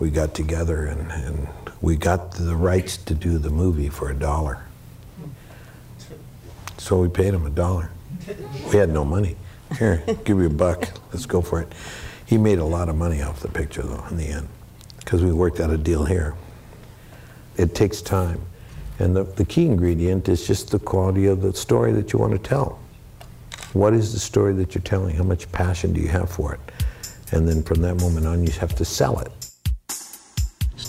we 0.00 0.10
got 0.10 0.34
together 0.34 0.86
and, 0.86 1.12
and 1.12 1.48
we 1.80 1.94
got 1.94 2.32
the 2.32 2.56
rights 2.56 2.96
to 2.96 3.14
do 3.14 3.38
the 3.38 3.50
movie 3.50 3.88
for 3.88 4.10
a 4.10 4.14
dollar. 4.14 4.64
So 6.78 6.98
we 6.98 7.08
paid 7.08 7.34
him 7.34 7.46
a 7.46 7.50
dollar. 7.50 7.90
We 8.72 8.78
had 8.78 8.88
no 8.88 9.04
money. 9.04 9.36
Here, 9.78 10.02
give 10.24 10.38
you 10.38 10.46
a 10.46 10.50
buck. 10.50 10.88
Let's 11.12 11.26
go 11.26 11.42
for 11.42 11.60
it. 11.60 11.72
He 12.26 12.38
made 12.38 12.58
a 12.58 12.64
lot 12.64 12.88
of 12.88 12.96
money 12.96 13.22
off 13.22 13.40
the 13.40 13.48
picture, 13.48 13.82
though, 13.82 14.04
in 14.10 14.16
the 14.16 14.26
end, 14.26 14.48
because 14.98 15.22
we 15.22 15.32
worked 15.32 15.60
out 15.60 15.70
a 15.70 15.76
deal 15.76 16.04
here. 16.04 16.34
It 17.56 17.74
takes 17.74 18.00
time. 18.00 18.40
And 18.98 19.14
the, 19.14 19.24
the 19.24 19.44
key 19.44 19.66
ingredient 19.66 20.28
is 20.28 20.46
just 20.46 20.70
the 20.70 20.78
quality 20.78 21.26
of 21.26 21.42
the 21.42 21.52
story 21.52 21.92
that 21.92 22.12
you 22.12 22.18
want 22.18 22.32
to 22.32 22.38
tell. 22.38 22.80
What 23.74 23.94
is 23.94 24.12
the 24.12 24.18
story 24.18 24.54
that 24.54 24.74
you're 24.74 24.82
telling? 24.82 25.16
How 25.16 25.24
much 25.24 25.50
passion 25.52 25.92
do 25.92 26.00
you 26.00 26.08
have 26.08 26.30
for 26.30 26.54
it? 26.54 26.60
And 27.32 27.48
then 27.48 27.62
from 27.62 27.80
that 27.82 27.96
moment 27.96 28.26
on, 28.26 28.44
you 28.44 28.52
have 28.54 28.74
to 28.76 28.84
sell 28.84 29.18
it. 29.20 29.30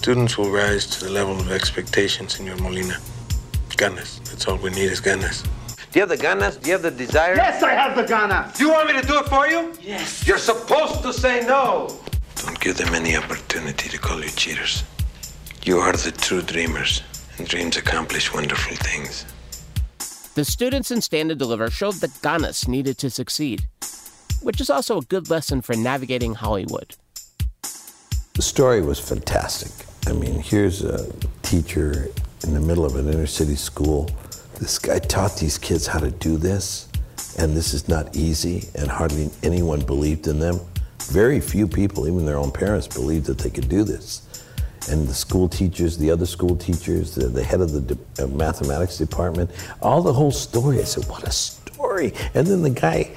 Students 0.01 0.35
will 0.35 0.49
rise 0.49 0.87
to 0.87 1.05
the 1.05 1.11
level 1.11 1.39
of 1.39 1.51
expectation, 1.51 2.27
Senor 2.27 2.55
Molina. 2.55 2.97
Ganas. 3.77 4.19
That's 4.27 4.47
all 4.47 4.57
we 4.57 4.71
need 4.71 4.89
is 4.91 4.99
ganas. 4.99 5.43
Do 5.91 5.99
you 5.99 6.01
have 6.01 6.09
the 6.09 6.17
ganas? 6.17 6.59
Do 6.59 6.69
you 6.69 6.73
have 6.73 6.81
the 6.81 6.89
desire? 6.89 7.35
Yes, 7.35 7.61
I 7.61 7.73
have 7.73 7.95
the 7.95 8.01
Ghana. 8.01 8.51
Do 8.57 8.63
you 8.63 8.71
want 8.71 8.87
me 8.87 8.99
to 8.99 9.07
do 9.07 9.19
it 9.19 9.27
for 9.27 9.45
you? 9.45 9.75
Yes. 9.79 10.25
You're 10.25 10.39
supposed 10.39 11.03
to 11.03 11.13
say 11.13 11.45
no. 11.45 11.95
Don't 12.37 12.59
give 12.59 12.77
them 12.77 12.95
any 12.95 13.15
opportunity 13.15 13.89
to 13.89 13.99
call 13.99 14.19
you 14.23 14.31
cheaters. 14.31 14.83
You 15.61 15.77
are 15.77 15.91
the 15.91 16.11
true 16.11 16.41
dreamers, 16.41 17.03
and 17.37 17.47
dreams 17.47 17.77
accomplish 17.77 18.33
wonderful 18.33 18.75
things. 18.77 19.23
The 20.33 20.45
students 20.45 20.89
in 20.89 21.01
Stand 21.01 21.29
and 21.29 21.37
Deliver 21.37 21.69
showed 21.69 21.97
that 22.01 22.09
ganas 22.23 22.67
needed 22.67 22.97
to 22.97 23.11
succeed, 23.11 23.67
which 24.41 24.59
is 24.59 24.71
also 24.71 24.97
a 24.97 25.03
good 25.03 25.29
lesson 25.29 25.61
for 25.61 25.75
navigating 25.75 26.33
Hollywood. 26.33 26.95
The 28.33 28.41
story 28.41 28.81
was 28.81 28.99
fantastic. 28.99 29.90
I 30.07 30.13
mean, 30.13 30.39
here's 30.39 30.83
a 30.83 31.11
teacher 31.43 32.07
in 32.43 32.53
the 32.53 32.59
middle 32.59 32.85
of 32.85 32.95
an 32.95 33.07
inner 33.07 33.27
city 33.27 33.55
school. 33.55 34.09
This 34.59 34.79
guy 34.79 34.99
taught 34.99 35.37
these 35.37 35.57
kids 35.57 35.85
how 35.87 35.99
to 35.99 36.11
do 36.11 36.37
this, 36.37 36.89
and 37.37 37.55
this 37.55 37.73
is 37.73 37.87
not 37.87 38.15
easy, 38.15 38.67
and 38.75 38.89
hardly 38.89 39.29
anyone 39.43 39.85
believed 39.85 40.27
in 40.27 40.39
them. 40.39 40.59
Very 41.03 41.39
few 41.39 41.67
people, 41.67 42.07
even 42.07 42.25
their 42.25 42.37
own 42.37 42.51
parents, 42.51 42.87
believed 42.87 43.25
that 43.27 43.37
they 43.37 43.49
could 43.49 43.69
do 43.69 43.83
this. 43.83 44.27
And 44.89 45.07
the 45.07 45.13
school 45.13 45.47
teachers, 45.47 45.97
the 45.97 46.09
other 46.09 46.25
school 46.25 46.55
teachers, 46.55 47.13
the, 47.13 47.27
the 47.27 47.43
head 47.43 47.61
of 47.61 47.71
the 47.71 47.81
de- 47.81 48.23
uh, 48.23 48.27
mathematics 48.27 48.97
department, 48.97 49.51
all 49.81 50.01
the 50.01 50.13
whole 50.13 50.31
story. 50.31 50.79
I 50.79 50.83
said, 50.83 51.05
what 51.05 51.23
a 51.27 51.31
story. 51.31 52.13
And 52.33 52.47
then 52.47 52.63
the 52.63 52.71
guy 52.71 53.13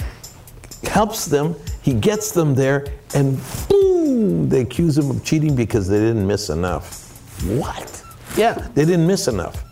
helps 0.87 1.27
them, 1.27 1.55
he 1.83 1.95
gets 1.95 2.33
them 2.33 2.55
there, 2.55 2.87
and 3.15 3.39
boom, 3.69 4.49
they 4.49 4.63
accuse 4.63 4.99
him 4.99 5.11
of 5.11 5.25
cheating 5.25 5.55
because 5.55 5.89
they 5.89 5.99
didn't 5.99 6.27
miss 6.27 6.51
enough. 6.51 7.11
What? 7.45 8.03
Yeah, 8.37 8.55
they 8.75 8.85
didn't 8.85 9.07
miss 9.07 9.29
enough. 9.29 9.63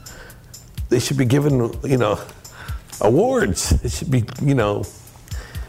They 0.89 1.01
should 1.01 1.17
be 1.17 1.25
given, 1.25 1.73
you 1.85 1.97
know, 1.97 2.21
awards. 3.01 3.71
They 3.71 3.89
should 3.89 4.11
be, 4.11 4.25
you 4.43 4.55
know, 4.55 4.85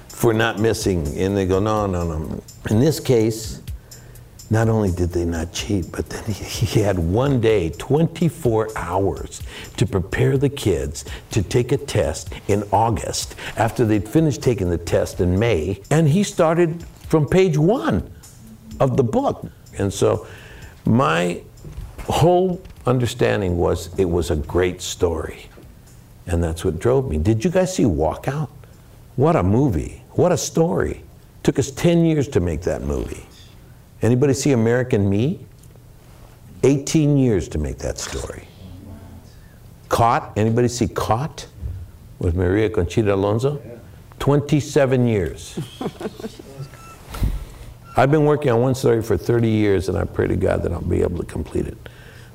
for 0.09 0.33
not 0.33 0.59
missing. 0.59 1.07
And 1.17 1.35
they 1.35 1.45
go, 1.45 1.59
no, 1.59 1.87
no, 1.87 2.03
no. 2.05 2.43
In 2.69 2.79
this 2.79 2.99
case, 2.99 3.62
not 4.53 4.69
only 4.69 4.91
did 4.91 5.09
they 5.09 5.25
not 5.25 5.51
cheat, 5.51 5.91
but 5.91 6.07
then 6.09 6.23
he, 6.25 6.33
he 6.65 6.79
had 6.79 6.99
one 6.99 7.41
day, 7.41 7.71
24 7.71 8.69
hours, 8.75 9.41
to 9.77 9.85
prepare 9.85 10.37
the 10.37 10.47
kids 10.47 11.03
to 11.31 11.41
take 11.41 11.71
a 11.71 11.77
test 11.77 12.29
in 12.47 12.63
August 12.71 13.35
after 13.57 13.83
they'd 13.83 14.07
finished 14.07 14.43
taking 14.43 14.69
the 14.69 14.77
test 14.77 15.19
in 15.19 15.37
May. 15.39 15.81
And 15.89 16.07
he 16.07 16.23
started 16.23 16.85
from 17.09 17.27
page 17.27 17.57
one 17.57 18.09
of 18.79 18.95
the 18.95 19.03
book. 19.03 19.47
And 19.79 19.91
so 19.91 20.27
my 20.85 21.41
whole 22.01 22.61
understanding 22.85 23.57
was 23.57 23.89
it 23.97 24.05
was 24.05 24.29
a 24.29 24.35
great 24.35 24.81
story. 24.81 25.47
And 26.27 26.43
that's 26.43 26.63
what 26.63 26.79
drove 26.79 27.09
me. 27.09 27.17
Did 27.17 27.43
you 27.43 27.49
guys 27.49 27.75
see 27.75 27.83
Walkout? 27.83 28.49
What 29.15 29.35
a 29.35 29.43
movie. 29.43 30.03
What 30.11 30.31
a 30.31 30.37
story. 30.37 31.03
Took 31.41 31.57
us 31.57 31.71
10 31.71 32.05
years 32.05 32.27
to 32.29 32.39
make 32.39 32.61
that 32.61 32.83
movie. 32.83 33.25
Anybody 34.03 34.33
see 34.33 34.51
American 34.51 35.09
Me? 35.09 35.39
18 36.63 37.17
years 37.17 37.47
to 37.49 37.57
make 37.57 37.79
that 37.79 37.97
story. 37.97 38.47
Caught? 39.87 40.37
Anybody 40.37 40.67
see 40.67 40.87
Caught 40.89 41.47
with 42.19 42.35
Maria 42.35 42.69
Conchita 42.69 43.13
Alonso? 43.13 43.61
27 44.19 45.07
years. 45.07 45.57
I've 47.95 48.11
been 48.11 48.25
working 48.25 48.51
on 48.51 48.61
one 48.61 48.75
story 48.75 49.01
for 49.01 49.17
30 49.17 49.47
years, 49.47 49.87
and 49.87 49.97
I 49.97 50.03
pray 50.03 50.27
to 50.27 50.35
God 50.35 50.63
that 50.63 50.73
I'll 50.73 50.81
be 50.81 51.01
able 51.01 51.19
to 51.19 51.25
complete 51.25 51.67
it. 51.67 51.77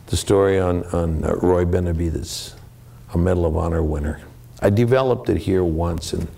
The 0.06 0.16
story 0.16 0.58
on, 0.58 0.84
on 0.86 1.24
uh, 1.24 1.34
Roy 1.36 1.64
Benavidez, 1.64 2.54
a 3.12 3.18
Medal 3.18 3.44
of 3.44 3.56
Honor 3.56 3.82
winner. 3.82 4.20
I 4.60 4.70
developed 4.70 5.28
it 5.28 5.36
here 5.36 5.64
once, 5.64 6.12
and 6.12 6.28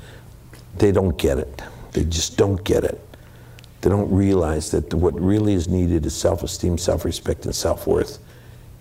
they 0.76 0.90
don't 0.90 1.16
get 1.18 1.38
it. 1.38 1.62
They 1.92 2.04
just 2.04 2.36
don't 2.36 2.62
get 2.64 2.82
it. 2.82 3.00
They 3.80 3.90
don't 3.90 4.10
realize 4.12 4.70
that 4.72 4.92
what 4.92 5.18
really 5.18 5.54
is 5.54 5.68
needed 5.68 6.04
is 6.04 6.14
self-esteem, 6.14 6.78
self-respect, 6.78 7.46
and 7.46 7.54
self-worth. 7.54 8.18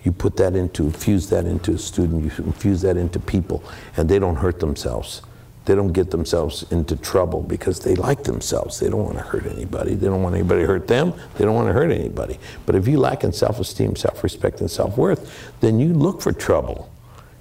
You 0.03 0.11
put 0.11 0.37
that 0.37 0.55
into, 0.55 0.85
infuse 0.85 1.29
that 1.29 1.45
into 1.45 1.73
a 1.73 1.77
student, 1.77 2.23
you 2.23 2.43
infuse 2.45 2.81
that 2.81 2.97
into 2.97 3.19
people, 3.19 3.63
and 3.97 4.09
they 4.09 4.19
don't 4.19 4.35
hurt 4.35 4.59
themselves. 4.59 5.21
They 5.65 5.75
don't 5.75 5.93
get 5.93 6.09
themselves 6.09 6.65
into 6.71 6.95
trouble 6.95 7.43
because 7.43 7.81
they 7.81 7.95
like 7.95 8.23
themselves. 8.23 8.79
They 8.79 8.89
don't 8.89 9.03
want 9.03 9.17
to 9.17 9.23
hurt 9.23 9.45
anybody. 9.45 9.93
They 9.93 10.07
don't 10.07 10.23
want 10.23 10.35
anybody 10.35 10.61
to 10.61 10.67
hurt 10.67 10.87
them. 10.87 11.13
They 11.37 11.45
don't 11.45 11.53
want 11.53 11.67
to 11.67 11.73
hurt 11.73 11.91
anybody. 11.91 12.39
But 12.65 12.75
if 12.75 12.87
you 12.87 12.97
lack 12.97 13.23
in 13.23 13.31
self-esteem, 13.31 13.95
self-respect, 13.95 14.61
and 14.61 14.71
self-worth, 14.71 15.53
then 15.59 15.79
you 15.79 15.93
look 15.93 16.21
for 16.21 16.31
trouble. 16.31 16.89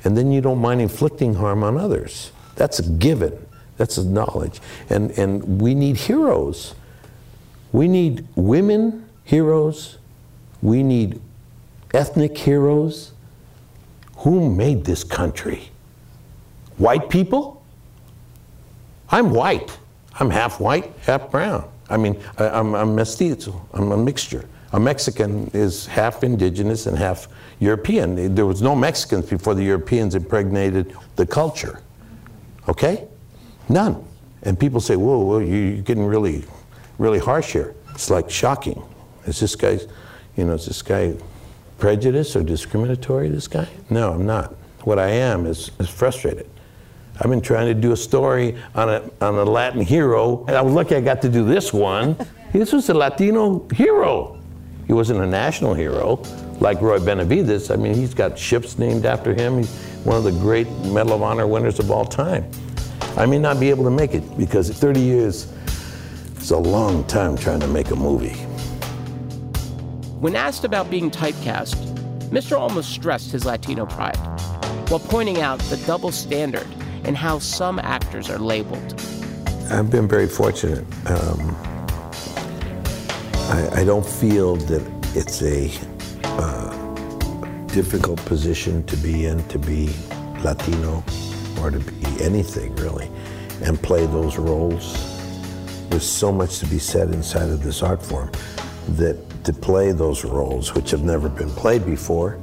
And 0.04 0.16
then 0.16 0.30
you 0.30 0.40
don't 0.40 0.58
mind 0.58 0.80
inflicting 0.80 1.34
harm 1.34 1.64
on 1.64 1.78
others. 1.78 2.32
That's 2.56 2.80
a 2.80 2.88
given. 2.88 3.46
That's 3.78 3.96
a 3.96 4.04
knowledge. 4.04 4.60
And, 4.90 5.10
and 5.12 5.60
we 5.62 5.74
need 5.74 5.96
heroes. 5.96 6.74
We 7.72 7.88
need 7.88 8.26
women 8.34 9.08
heroes. 9.24 9.98
We 10.62 10.82
need 10.82 11.20
ethnic 11.94 12.36
heroes. 12.36 13.12
Who 14.18 14.50
made 14.54 14.84
this 14.84 15.04
country? 15.04 15.70
White 16.76 17.08
people? 17.08 17.62
I'm 19.10 19.30
white. 19.30 19.78
I'm 20.18 20.30
half 20.30 20.60
white, 20.60 20.92
half 21.02 21.30
brown. 21.30 21.68
I 21.88 21.96
mean, 21.96 22.20
I, 22.38 22.58
am 22.58 22.74
I'm 22.74 22.94
mestizo. 22.94 23.66
I'm 23.72 23.92
a 23.92 23.96
mixture. 23.96 24.46
A 24.72 24.80
Mexican 24.80 25.50
is 25.54 25.86
half 25.86 26.22
indigenous 26.22 26.86
and 26.86 26.98
half 26.98 27.28
European. 27.58 28.34
There 28.34 28.44
was 28.44 28.60
no 28.60 28.76
Mexicans 28.76 29.30
before 29.30 29.54
the 29.54 29.62
Europeans 29.62 30.14
impregnated 30.14 30.94
the 31.16 31.26
culture. 31.26 31.80
Okay? 32.68 33.08
None. 33.68 34.04
And 34.42 34.60
people 34.60 34.80
say, 34.80 34.96
whoa, 34.96 35.18
whoa 35.20 35.38
you're 35.38 35.80
getting 35.82 36.04
really, 36.04 36.44
really 36.98 37.18
harsh 37.18 37.52
here. 37.52 37.74
It's 37.94 38.10
like 38.10 38.28
shocking. 38.28 38.82
Is 39.26 39.40
this 39.40 39.56
guy, 39.56 39.78
you 40.36 40.44
know, 40.44 40.54
is 40.54 40.66
this 40.66 40.82
guy 40.82 41.14
prejudiced 41.78 42.36
or 42.36 42.42
discriminatory, 42.42 43.28
this 43.28 43.48
guy? 43.48 43.68
No, 43.88 44.12
I'm 44.12 44.26
not. 44.26 44.54
What 44.82 44.98
I 44.98 45.08
am 45.08 45.46
is, 45.46 45.70
is 45.78 45.88
frustrated. 45.88 46.48
I've 47.20 47.30
been 47.30 47.40
trying 47.40 47.66
to 47.66 47.74
do 47.74 47.92
a 47.92 47.96
story 47.96 48.56
on 48.74 48.88
a, 48.88 49.10
on 49.20 49.34
a 49.34 49.44
Latin 49.44 49.80
hero, 49.80 50.44
and 50.46 50.56
I 50.56 50.62
was 50.62 50.72
lucky 50.72 50.94
I 50.94 51.00
got 51.00 51.20
to 51.22 51.28
do 51.28 51.44
this 51.44 51.72
one. 51.72 52.16
this 52.52 52.72
was 52.72 52.88
a 52.88 52.94
Latino 52.94 53.66
hero. 53.74 54.38
He 54.86 54.92
wasn't 54.92 55.20
a 55.20 55.26
national 55.26 55.74
hero 55.74 56.22
like 56.60 56.80
Roy 56.80 56.98
Benavidez. 56.98 57.72
I 57.72 57.76
mean, 57.76 57.94
he's 57.94 58.14
got 58.14 58.38
ships 58.38 58.78
named 58.78 59.04
after 59.04 59.34
him. 59.34 59.58
He's 59.58 59.76
one 60.04 60.16
of 60.16 60.24
the 60.24 60.32
great 60.32 60.68
Medal 60.84 61.14
of 61.14 61.22
Honor 61.22 61.46
winners 61.46 61.78
of 61.78 61.90
all 61.90 62.04
time. 62.04 62.50
I 63.16 63.26
may 63.26 63.38
not 63.38 63.60
be 63.60 63.68
able 63.68 63.84
to 63.84 63.90
make 63.90 64.14
it 64.14 64.38
because 64.38 64.70
30 64.70 65.00
years 65.00 65.52
is 66.40 66.50
a 66.50 66.58
long 66.58 67.04
time 67.04 67.36
trying 67.36 67.60
to 67.60 67.68
make 67.68 67.90
a 67.90 67.96
movie. 67.96 68.36
When 70.20 70.34
asked 70.34 70.64
about 70.64 70.90
being 70.90 71.10
typecast, 71.10 71.76
Mr. 72.30 72.58
Olmos 72.58 72.84
stressed 72.84 73.30
his 73.30 73.44
Latino 73.44 73.86
pride 73.86 74.16
while 74.90 75.00
pointing 75.00 75.40
out 75.40 75.58
the 75.70 75.76
double 75.86 76.10
standard 76.10 76.66
and 77.04 77.16
how 77.16 77.38
some 77.38 77.78
actors 77.78 78.28
are 78.28 78.38
labeled. 78.38 79.00
I've 79.70 79.90
been 79.90 80.08
very 80.08 80.26
fortunate. 80.26 80.84
Um, 81.06 81.56
I, 83.50 83.68
I, 83.76 83.84
don't 83.84 84.04
feel 84.04 84.56
that 84.56 84.82
it's 85.14 85.42
a 85.42 85.70
uh, 86.24 87.66
difficult 87.66 88.22
position 88.24 88.84
to 88.84 88.96
be 88.96 89.26
in, 89.26 89.46
to 89.48 89.58
be 89.58 89.94
Latino 90.42 91.04
or 91.60 91.70
to 91.70 91.78
be 91.78 92.22
anything 92.22 92.74
really, 92.76 93.10
and 93.62 93.80
play 93.82 94.06
those 94.06 94.36
roles. 94.36 95.07
There's 95.88 96.08
so 96.08 96.32
much 96.32 96.58
to 96.58 96.66
be 96.66 96.78
said 96.78 97.12
inside 97.14 97.48
of 97.48 97.62
this 97.62 97.82
art 97.82 98.02
form 98.02 98.30
that 98.90 99.16
to 99.44 99.52
play 99.52 99.92
those 99.92 100.24
roles, 100.24 100.74
which 100.74 100.90
have 100.90 101.02
never 101.02 101.28
been 101.28 101.50
played 101.50 101.84
before, 101.86 102.38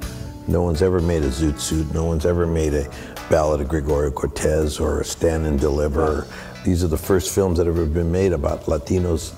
no 0.48 0.62
one's 0.62 0.82
ever 0.82 1.00
made 1.00 1.24
a 1.24 1.30
zoot 1.30 1.60
suit, 1.60 1.91
no 1.93 2.06
one's 2.06 2.26
ever 2.26 2.46
made 2.46 2.74
a, 2.74 2.89
Ballad 3.30 3.60
of 3.60 3.67
Gregorio 3.67 4.12
Cortez 4.12 4.80
or 4.80 5.02
a 5.02 5.06
Stand 5.06 5.48
and 5.48 5.60
Deliver. 5.60 6.28
These 6.63 6.84
are 6.84 6.88
the 6.88 6.98
first 6.98 7.34
films 7.34 7.58
that 7.58 7.65
have 7.65 7.76
ever 7.76 7.88
been 7.88 8.12
made 8.12 8.34
about 8.34 8.65
Latinos, 8.65 9.34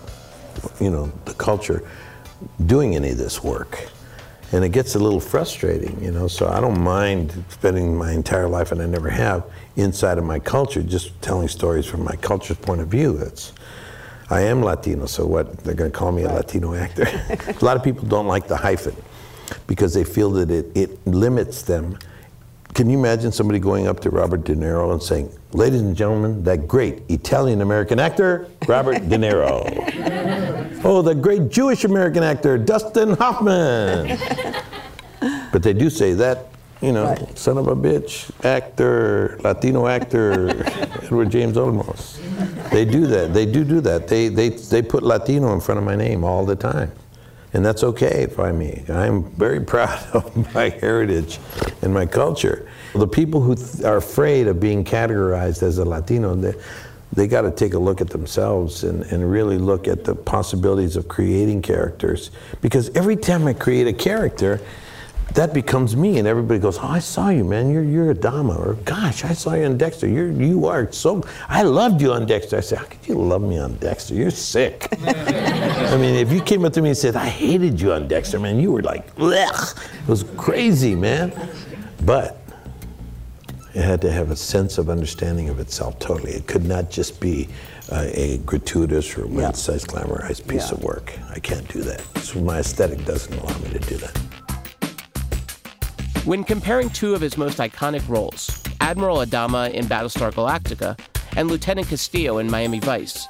you 0.81 0.89
know, 0.89 1.11
the 1.23 1.33
culture, 1.33 1.87
doing 2.65 2.95
any 2.95 3.11
of 3.11 3.17
this 3.17 3.43
work. 3.43 3.87
And 4.51 4.63
it 4.63 4.69
gets 4.69 4.95
a 4.95 4.99
little 4.99 5.19
frustrating, 5.19 6.01
you 6.03 6.11
know, 6.11 6.27
so 6.27 6.47
I 6.47 6.59
don't 6.59 6.79
mind 6.79 7.45
spending 7.49 7.95
my 7.95 8.11
entire 8.11 8.47
life, 8.47 8.71
and 8.71 8.81
I 8.81 8.85
never 8.85 9.09
have, 9.09 9.45
inside 9.77 10.17
of 10.17 10.25
my 10.25 10.39
culture, 10.39 10.83
just 10.83 11.21
telling 11.21 11.47
stories 11.47 11.85
from 11.85 12.03
my 12.03 12.15
culture's 12.17 12.57
point 12.57 12.81
of 12.81 12.87
view. 12.87 13.17
It's, 13.17 13.53
I 14.29 14.41
am 14.41 14.61
Latino, 14.61 15.05
so 15.05 15.25
what? 15.25 15.57
They're 15.59 15.73
going 15.73 15.91
to 15.91 15.97
call 15.97 16.11
me 16.11 16.23
a 16.23 16.29
Latino 16.29 16.73
actor. 16.85 17.07
a 17.29 17.65
lot 17.65 17.77
of 17.77 17.83
people 17.83 18.07
don't 18.07 18.27
like 18.27 18.47
the 18.47 18.57
hyphen 18.57 18.95
because 19.65 19.93
they 19.93 20.03
feel 20.03 20.31
that 20.31 20.51
it, 20.51 20.65
it 20.75 21.07
limits 21.07 21.61
them 21.61 21.97
can 22.77 22.91
you 22.91 22.99
imagine 22.99 23.31
somebody 23.31 23.57
going 23.57 23.87
up 23.87 24.01
to 24.01 24.11
Robert 24.11 24.43
De 24.43 24.53
Niro 24.55 24.91
and 24.91 25.01
saying, 25.01 25.31
Ladies 25.51 25.81
and 25.81 25.95
gentlemen, 25.95 26.43
that 26.43 26.67
great 26.67 27.01
Italian 27.09 27.61
American 27.61 27.99
actor, 27.99 28.47
Robert 28.67 29.09
De 29.09 29.17
Niro. 29.17 29.63
oh, 30.83 31.01
the 31.01 31.15
great 31.15 31.49
Jewish 31.49 31.85
American 31.85 32.21
actor, 32.21 32.55
Dustin 32.55 33.13
Hoffman. 33.13 34.19
but 35.51 35.63
they 35.63 35.73
do 35.73 35.89
say 35.89 36.13
that, 36.13 36.49
you 36.79 36.91
know, 36.91 37.05
right. 37.05 37.35
son 37.35 37.57
of 37.57 37.67
a 37.67 37.75
bitch, 37.75 38.29
actor, 38.45 39.39
Latino 39.43 39.87
actor, 39.87 40.49
Edward 41.01 41.31
James 41.31 41.57
Olmos. 41.57 42.19
They 42.71 42.85
do 42.85 43.07
that. 43.07 43.33
They 43.33 43.45
do 43.45 43.63
do 43.63 43.81
that. 43.81 44.07
They, 44.07 44.27
they, 44.29 44.49
they 44.49 44.81
put 44.81 45.03
Latino 45.03 45.53
in 45.53 45.61
front 45.61 45.79
of 45.79 45.85
my 45.85 45.95
name 45.95 46.23
all 46.23 46.45
the 46.45 46.55
time. 46.55 46.91
And 47.53 47.65
that's 47.65 47.83
okay 47.83 48.27
by 48.27 48.51
me. 48.51 48.83
I'm 48.89 49.23
very 49.31 49.59
proud 49.73 50.05
of 50.13 50.53
my 50.53 50.69
heritage 50.69 51.39
and 51.81 51.93
my 51.93 52.05
culture. 52.05 52.69
The 52.93 53.07
people 53.07 53.41
who 53.41 53.55
th- 53.55 53.83
are 53.83 53.97
afraid 53.97 54.47
of 54.47 54.59
being 54.59 54.83
categorized 54.83 55.63
as 55.63 55.77
a 55.77 55.85
Latino, 55.85 56.35
they, 56.35 56.53
they 57.13 57.27
got 57.27 57.41
to 57.41 57.51
take 57.51 57.73
a 57.73 57.79
look 57.79 58.01
at 58.01 58.09
themselves 58.09 58.83
and, 58.83 59.03
and 59.03 59.31
really 59.31 59.57
look 59.57 59.87
at 59.87 60.03
the 60.03 60.13
possibilities 60.13 60.95
of 60.95 61.07
creating 61.07 61.61
characters. 61.61 62.31
Because 62.61 62.89
every 62.95 63.15
time 63.15 63.47
I 63.47 63.53
create 63.53 63.87
a 63.87 63.93
character, 63.93 64.59
that 65.33 65.53
becomes 65.53 65.95
me, 65.95 66.17
and 66.17 66.27
everybody 66.27 66.59
goes, 66.59 66.77
"Oh, 66.77 66.87
I 66.87 66.99
saw 66.99 67.29
you, 67.29 67.43
man. 67.43 67.69
You're 67.69 67.83
you're 67.83 68.13
Adama," 68.13 68.57
or 68.57 68.73
"Gosh, 68.85 69.23
I 69.23 69.33
saw 69.33 69.53
you 69.53 69.65
on 69.65 69.77
Dexter. 69.77 70.07
You're 70.07 70.31
you 70.31 70.65
are 70.65 70.91
so. 70.91 71.23
I 71.47 71.63
loved 71.63 72.01
you 72.01 72.11
on 72.13 72.25
Dexter." 72.25 72.57
I 72.57 72.61
said, 72.61 72.79
"How 72.79 72.85
could 72.85 73.07
you 73.07 73.15
love 73.15 73.41
me 73.41 73.57
on 73.59 73.75
Dexter? 73.75 74.13
You're 74.13 74.31
sick." 74.31 74.87
I 75.05 75.97
mean, 75.97 76.15
if 76.15 76.31
you 76.31 76.41
came 76.41 76.65
up 76.65 76.73
to 76.73 76.81
me 76.81 76.89
and 76.89 76.97
said, 76.97 77.15
"I 77.15 77.27
hated 77.27 77.79
you 77.79 77.93
on 77.93 78.07
Dexter," 78.07 78.39
man, 78.39 78.59
you 78.59 78.71
were 78.71 78.81
like, 78.81 79.15
Blech. 79.15 79.77
it 80.01 80.07
was 80.07 80.23
crazy, 80.37 80.95
man. 80.95 81.33
But 82.05 82.39
it 83.73 83.83
had 83.83 84.01
to 84.01 84.11
have 84.11 84.31
a 84.31 84.35
sense 84.35 84.77
of 84.77 84.89
understanding 84.89 85.49
of 85.49 85.59
itself 85.59 85.99
totally. 85.99 86.31
It 86.31 86.47
could 86.47 86.65
not 86.65 86.89
just 86.89 87.19
be 87.19 87.47
uh, 87.91 88.05
a 88.11 88.39
gratuitous 88.39 89.15
or 89.17 89.25
romanticized, 89.25 89.93
yeah. 89.93 90.01
glamorized 90.01 90.47
piece 90.47 90.71
yeah. 90.71 90.77
of 90.77 90.83
work. 90.83 91.13
I 91.29 91.39
can't 91.39 91.67
do 91.67 91.81
that. 91.83 92.01
So 92.17 92.39
my 92.39 92.59
aesthetic 92.59 93.05
doesn't 93.05 93.33
allow 93.37 93.57
me 93.59 93.69
to 93.69 93.79
do 93.79 93.97
that. 93.97 94.19
When 96.27 96.43
comparing 96.43 96.89
two 96.89 97.15
of 97.15 97.21
his 97.21 97.37
most 97.37 97.57
iconic 97.59 98.05
roles, 98.09 98.61
Admiral 98.81 99.19
Adama 99.19 99.71
in 99.71 99.85
Battlestar 99.85 100.29
Galactica 100.29 100.99
and 101.37 101.49
Lieutenant 101.49 101.87
Castillo 101.87 102.39
in 102.39 102.51
Miami 102.51 102.79
Vice, 102.79 103.27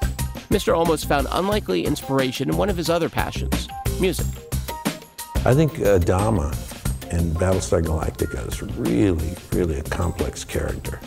Mr. 0.49 0.73
Olmos 0.73 1.05
found 1.05 1.27
unlikely 1.29 1.85
inspiration 1.85 2.49
in 2.49 2.57
one 2.57 2.69
of 2.69 2.75
his 2.75 2.89
other 2.89 3.07
passions 3.07 3.67
music. 3.99 4.25
I 5.45 5.53
think 5.53 5.73
Adama 5.73 6.53
in 7.13 7.29
Battlestar 7.35 7.83
Galactica 7.83 8.47
is 8.47 8.63
really, 8.63 9.35
really 9.51 9.77
a 9.77 9.83
complex 9.83 10.43
character. 10.43 10.99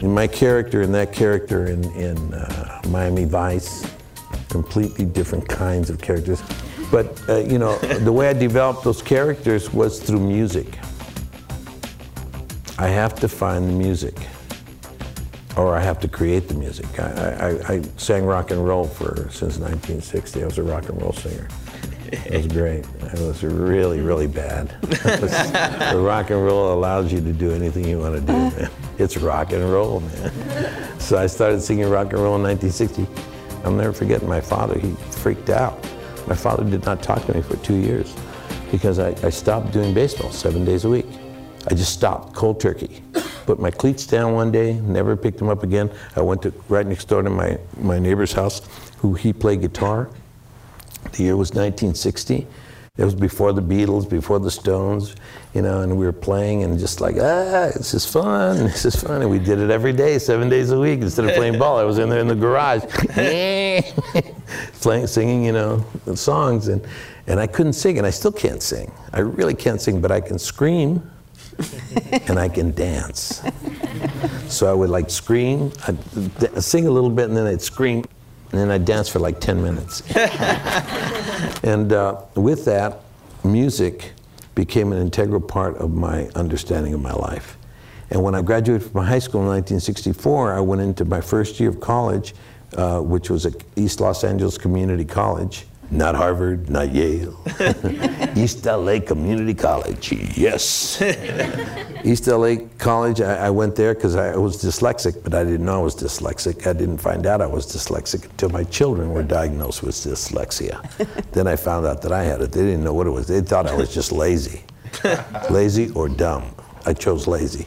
And 0.00 0.14
my 0.14 0.28
character 0.28 0.80
and 0.80 0.94
that 0.94 1.12
character 1.12 1.66
in, 1.66 1.84
in 1.92 2.32
uh, 2.32 2.80
Miami 2.88 3.26
Vice, 3.26 3.86
completely 4.48 5.04
different 5.04 5.46
kinds 5.46 5.90
of 5.90 6.00
characters. 6.00 6.42
But, 6.90 7.20
uh, 7.28 7.40
you 7.40 7.58
know, 7.58 7.76
the 7.98 8.12
way 8.12 8.30
I 8.30 8.32
developed 8.32 8.82
those 8.82 9.02
characters 9.02 9.70
was 9.74 10.00
through 10.00 10.20
music. 10.20 10.78
I 12.80 12.86
have 12.86 13.16
to 13.16 13.28
find 13.28 13.68
the 13.68 13.72
music, 13.72 14.14
or 15.56 15.76
I 15.76 15.80
have 15.80 15.98
to 16.00 16.08
create 16.08 16.46
the 16.46 16.54
music. 16.54 16.86
I, 17.00 17.58
I, 17.68 17.74
I 17.74 17.82
sang 17.96 18.24
rock 18.24 18.52
and 18.52 18.64
roll 18.64 18.84
for 18.86 19.16
since 19.30 19.58
1960. 19.58 20.42
I 20.42 20.46
was 20.46 20.58
a 20.58 20.62
rock 20.62 20.88
and 20.88 21.02
roll 21.02 21.12
singer. 21.12 21.48
It 22.12 22.32
was 22.32 22.46
great. 22.46 22.84
It 23.00 23.18
was 23.18 23.42
really, 23.42 24.00
really 24.00 24.28
bad. 24.28 24.68
the 24.82 26.00
rock 26.00 26.30
and 26.30 26.42
roll 26.44 26.72
allows 26.72 27.12
you 27.12 27.20
to 27.20 27.32
do 27.32 27.50
anything 27.50 27.84
you 27.84 27.98
want 27.98 28.14
to 28.14 28.20
do, 28.20 28.32
man. 28.32 28.70
It's 28.96 29.16
rock 29.16 29.52
and 29.52 29.68
roll, 29.68 29.98
man. 29.98 31.00
So 31.00 31.18
I 31.18 31.26
started 31.26 31.60
singing 31.60 31.90
rock 31.90 32.12
and 32.12 32.22
roll 32.22 32.36
in 32.36 32.42
1960. 32.42 33.08
I'll 33.64 33.72
never 33.72 33.92
forget 33.92 34.22
my 34.22 34.40
father, 34.40 34.78
he 34.78 34.92
freaked 35.10 35.50
out. 35.50 35.82
My 36.28 36.36
father 36.36 36.62
did 36.62 36.84
not 36.84 37.02
talk 37.02 37.26
to 37.26 37.34
me 37.34 37.42
for 37.42 37.56
two 37.56 37.76
years 37.76 38.14
because 38.70 39.00
I, 39.00 39.16
I 39.26 39.30
stopped 39.30 39.72
doing 39.72 39.92
baseball 39.92 40.30
seven 40.30 40.64
days 40.64 40.84
a 40.84 40.88
week. 40.88 41.06
I 41.70 41.74
just 41.74 41.92
stopped 41.92 42.34
cold 42.34 42.60
turkey. 42.60 43.02
put 43.44 43.60
my 43.60 43.70
cleats 43.70 44.06
down 44.06 44.32
one 44.32 44.50
day, 44.50 44.74
never 44.80 45.16
picked 45.16 45.36
them 45.36 45.50
up 45.50 45.62
again. 45.62 45.90
I 46.16 46.22
went 46.22 46.40
to 46.42 46.52
right 46.70 46.86
next 46.86 47.08
door 47.08 47.22
to 47.22 47.28
my, 47.28 47.58
my 47.78 47.98
neighbor's 47.98 48.32
house, 48.32 48.62
who 48.98 49.12
he 49.12 49.34
played 49.34 49.60
guitar. 49.60 50.08
The 51.12 51.24
year 51.24 51.36
was 51.36 51.50
1960. 51.50 52.46
It 52.96 53.04
was 53.04 53.14
before 53.14 53.52
the 53.52 53.60
Beatles, 53.60 54.08
before 54.08 54.40
the 54.40 54.50
Stones, 54.50 55.14
you 55.54 55.60
know, 55.60 55.82
and 55.82 55.98
we 55.98 56.06
were 56.06 56.12
playing 56.12 56.64
and 56.64 56.78
just 56.78 57.02
like, 57.02 57.16
ah, 57.16 57.70
this 57.76 57.92
is 57.92 58.06
fun, 58.06 58.56
this 58.64 58.86
is 58.86 58.96
fun. 58.96 59.20
And 59.20 59.30
we 59.30 59.38
did 59.38 59.58
it 59.58 59.70
every 59.70 59.92
day, 59.92 60.18
seven 60.18 60.48
days 60.48 60.70
a 60.70 60.80
week. 60.80 61.00
Instead 61.02 61.26
of 61.26 61.34
playing 61.36 61.58
ball, 61.58 61.78
I 61.78 61.84
was 61.84 61.98
in 61.98 62.08
there 62.08 62.20
in 62.20 62.28
the 62.28 62.34
garage, 62.34 62.82
playing, 64.80 65.06
singing, 65.06 65.44
you 65.44 65.52
know, 65.52 65.84
songs. 66.14 66.68
And, 66.68 66.84
and 67.26 67.38
I 67.38 67.46
couldn't 67.46 67.74
sing, 67.74 67.98
and 67.98 68.06
I 68.06 68.10
still 68.10 68.32
can't 68.32 68.62
sing. 68.62 68.90
I 69.12 69.20
really 69.20 69.54
can't 69.54 69.82
sing, 69.82 70.00
but 70.00 70.10
I 70.10 70.20
can 70.22 70.38
scream 70.38 71.08
and 72.28 72.38
I 72.38 72.48
can 72.48 72.72
dance. 72.72 73.42
So 74.48 74.70
I 74.70 74.72
would 74.72 74.90
like 74.90 75.10
scream, 75.10 75.72
I'd 75.86 76.62
sing 76.62 76.86
a 76.86 76.90
little 76.90 77.10
bit, 77.10 77.28
and 77.28 77.36
then 77.36 77.46
I'd 77.46 77.62
scream, 77.62 78.04
and 78.50 78.60
then 78.60 78.70
I'd 78.70 78.84
dance 78.84 79.08
for 79.08 79.18
like 79.18 79.40
10 79.40 79.62
minutes. 79.62 80.02
and 81.62 81.92
uh, 81.92 82.22
with 82.34 82.64
that, 82.64 83.00
music 83.44 84.12
became 84.54 84.92
an 84.92 85.00
integral 85.00 85.40
part 85.40 85.76
of 85.76 85.92
my 85.92 86.28
understanding 86.34 86.94
of 86.94 87.00
my 87.00 87.12
life. 87.12 87.56
And 88.10 88.22
when 88.22 88.34
I 88.34 88.42
graduated 88.42 88.90
from 88.90 89.04
high 89.04 89.18
school 89.18 89.42
in 89.42 89.48
1964, 89.48 90.54
I 90.54 90.60
went 90.60 90.80
into 90.80 91.04
my 91.04 91.20
first 91.20 91.60
year 91.60 91.68
of 91.68 91.80
college, 91.80 92.34
uh, 92.74 93.00
which 93.00 93.30
was 93.30 93.44
at 93.46 93.54
East 93.76 94.00
Los 94.00 94.24
Angeles 94.24 94.56
Community 94.56 95.04
College. 95.04 95.66
Not 95.90 96.14
Harvard, 96.14 96.68
not 96.68 96.92
Yale. 96.92 97.34
East 98.36 98.66
LA 98.66 99.00
Community 99.00 99.54
College, 99.54 100.12
yes. 100.36 101.00
East 102.04 102.26
LA 102.26 102.56
College, 102.76 103.22
I, 103.22 103.46
I 103.46 103.50
went 103.50 103.74
there 103.74 103.94
because 103.94 104.14
I 104.14 104.36
was 104.36 104.62
dyslexic, 104.62 105.22
but 105.24 105.32
I 105.32 105.44
didn't 105.44 105.64
know 105.64 105.80
I 105.80 105.82
was 105.82 105.96
dyslexic. 105.96 106.66
I 106.66 106.74
didn't 106.74 106.98
find 106.98 107.26
out 107.26 107.40
I 107.40 107.46
was 107.46 107.66
dyslexic 107.66 108.26
until 108.26 108.50
my 108.50 108.64
children 108.64 109.12
were 109.12 109.22
diagnosed 109.22 109.82
with 109.82 109.94
dyslexia. 109.94 110.78
then 111.32 111.46
I 111.46 111.56
found 111.56 111.86
out 111.86 112.02
that 112.02 112.12
I 112.12 112.22
had 112.22 112.42
it. 112.42 112.52
They 112.52 112.64
didn't 112.64 112.84
know 112.84 112.92
what 112.92 113.06
it 113.06 113.10
was. 113.10 113.26
They 113.26 113.40
thought 113.40 113.66
I 113.66 113.74
was 113.74 113.92
just 113.92 114.12
lazy. 114.12 114.64
lazy 115.50 115.90
or 115.92 116.10
dumb. 116.10 116.54
I 116.84 116.92
chose 116.92 117.26
lazy. 117.26 117.66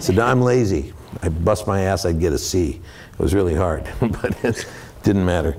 So 0.00 0.12
now 0.12 0.26
I'm 0.26 0.42
lazy. 0.42 0.92
I 1.22 1.30
bust 1.30 1.66
my 1.66 1.80
ass, 1.80 2.04
I'd 2.04 2.20
get 2.20 2.34
a 2.34 2.38
C. 2.38 2.80
It 3.12 3.18
was 3.18 3.32
really 3.32 3.54
hard, 3.54 3.88
but 4.00 4.44
it 4.44 4.66
didn't 5.02 5.24
matter 5.24 5.56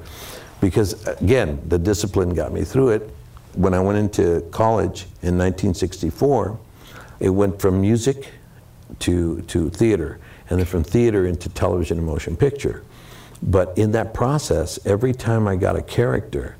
because 0.62 1.06
again, 1.08 1.62
the 1.68 1.78
discipline 1.78 2.34
got 2.34 2.52
me 2.52 2.64
through 2.64 2.90
it. 2.90 3.10
When 3.54 3.74
I 3.74 3.80
went 3.80 3.98
into 3.98 4.42
college 4.52 5.04
in 5.22 5.38
1964, 5.38 6.60
it 7.20 7.30
went 7.30 7.62
from 7.62 7.82
music 7.82 8.32
to, 9.00 9.42
to 9.44 9.70
theater, 9.70 10.20
and 10.50 10.60
then 10.60 10.66
from 10.66 10.84
theater 10.84 11.26
into 11.26 11.50
television 11.50 11.98
and 11.98 12.08
motion 12.08 12.36
picture. 12.36 12.84
But 13.42 13.78
in 13.78 13.92
that 13.92 14.14
process, 14.14 14.80
every 14.86 15.14
time 15.14 15.48
I 15.48 15.56
got 15.56 15.76
a 15.76 15.82
character, 15.82 16.56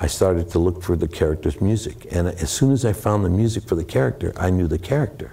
I 0.00 0.06
started 0.06 0.50
to 0.50 0.58
look 0.58 0.82
for 0.82 0.96
the 0.96 1.08
character's 1.08 1.60
music. 1.60 2.06
And 2.10 2.28
as 2.28 2.50
soon 2.50 2.72
as 2.72 2.84
I 2.84 2.92
found 2.92 3.24
the 3.24 3.28
music 3.28 3.64
for 3.64 3.74
the 3.74 3.84
character, 3.84 4.32
I 4.36 4.50
knew 4.50 4.66
the 4.66 4.78
character. 4.78 5.32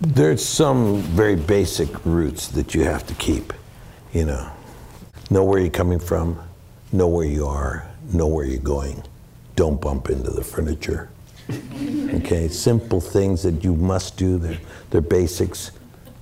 There's 0.00 0.44
some 0.44 0.96
very 0.96 1.36
basic 1.36 2.04
roots 2.04 2.48
that 2.48 2.74
you 2.74 2.84
have 2.84 3.06
to 3.06 3.14
keep, 3.14 3.52
you 4.12 4.24
know. 4.24 4.50
Know 5.30 5.44
where 5.44 5.60
you're 5.60 5.70
coming 5.70 5.98
from, 5.98 6.40
know 6.92 7.08
where 7.08 7.26
you 7.26 7.46
are, 7.46 7.86
know 8.12 8.26
where 8.26 8.44
you're 8.44 8.60
going. 8.60 9.02
Don't 9.56 9.80
bump 9.80 10.10
into 10.10 10.30
the 10.30 10.44
furniture. 10.44 11.10
okay, 12.14 12.48
simple 12.48 13.00
things 13.00 13.42
that 13.42 13.64
you 13.64 13.74
must 13.74 14.16
do. 14.16 14.38
They're, 14.38 14.58
they're 14.90 15.00
basics 15.00 15.72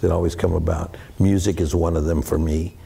that 0.00 0.10
always 0.10 0.34
come 0.34 0.54
about. 0.54 0.96
Music 1.18 1.60
is 1.60 1.74
one 1.74 1.96
of 1.96 2.04
them 2.04 2.22
for 2.22 2.38
me. 2.38 2.76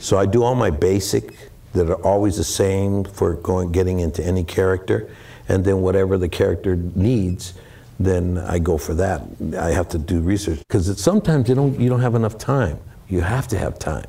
So 0.00 0.18
I 0.18 0.26
do 0.26 0.42
all 0.42 0.54
my 0.54 0.70
basic 0.70 1.50
that 1.72 1.90
are 1.90 2.02
always 2.04 2.36
the 2.36 2.44
same 2.44 3.04
for 3.04 3.34
going 3.34 3.72
getting 3.72 4.00
into 4.00 4.24
any 4.24 4.44
character, 4.44 5.10
and 5.48 5.64
then 5.64 5.82
whatever 5.82 6.18
the 6.18 6.28
character 6.28 6.76
needs, 6.76 7.54
then 7.98 8.38
I 8.38 8.58
go 8.58 8.78
for 8.78 8.94
that. 8.94 9.22
I 9.58 9.70
have 9.70 9.88
to 9.90 9.98
do 9.98 10.20
research 10.20 10.58
because 10.58 11.00
sometimes 11.00 11.48
you 11.48 11.54
don't 11.54 11.78
you 11.78 11.88
don't 11.88 12.00
have 12.00 12.14
enough 12.14 12.38
time. 12.38 12.78
You 13.08 13.20
have 13.20 13.46
to 13.48 13.58
have 13.58 13.78
time. 13.78 14.06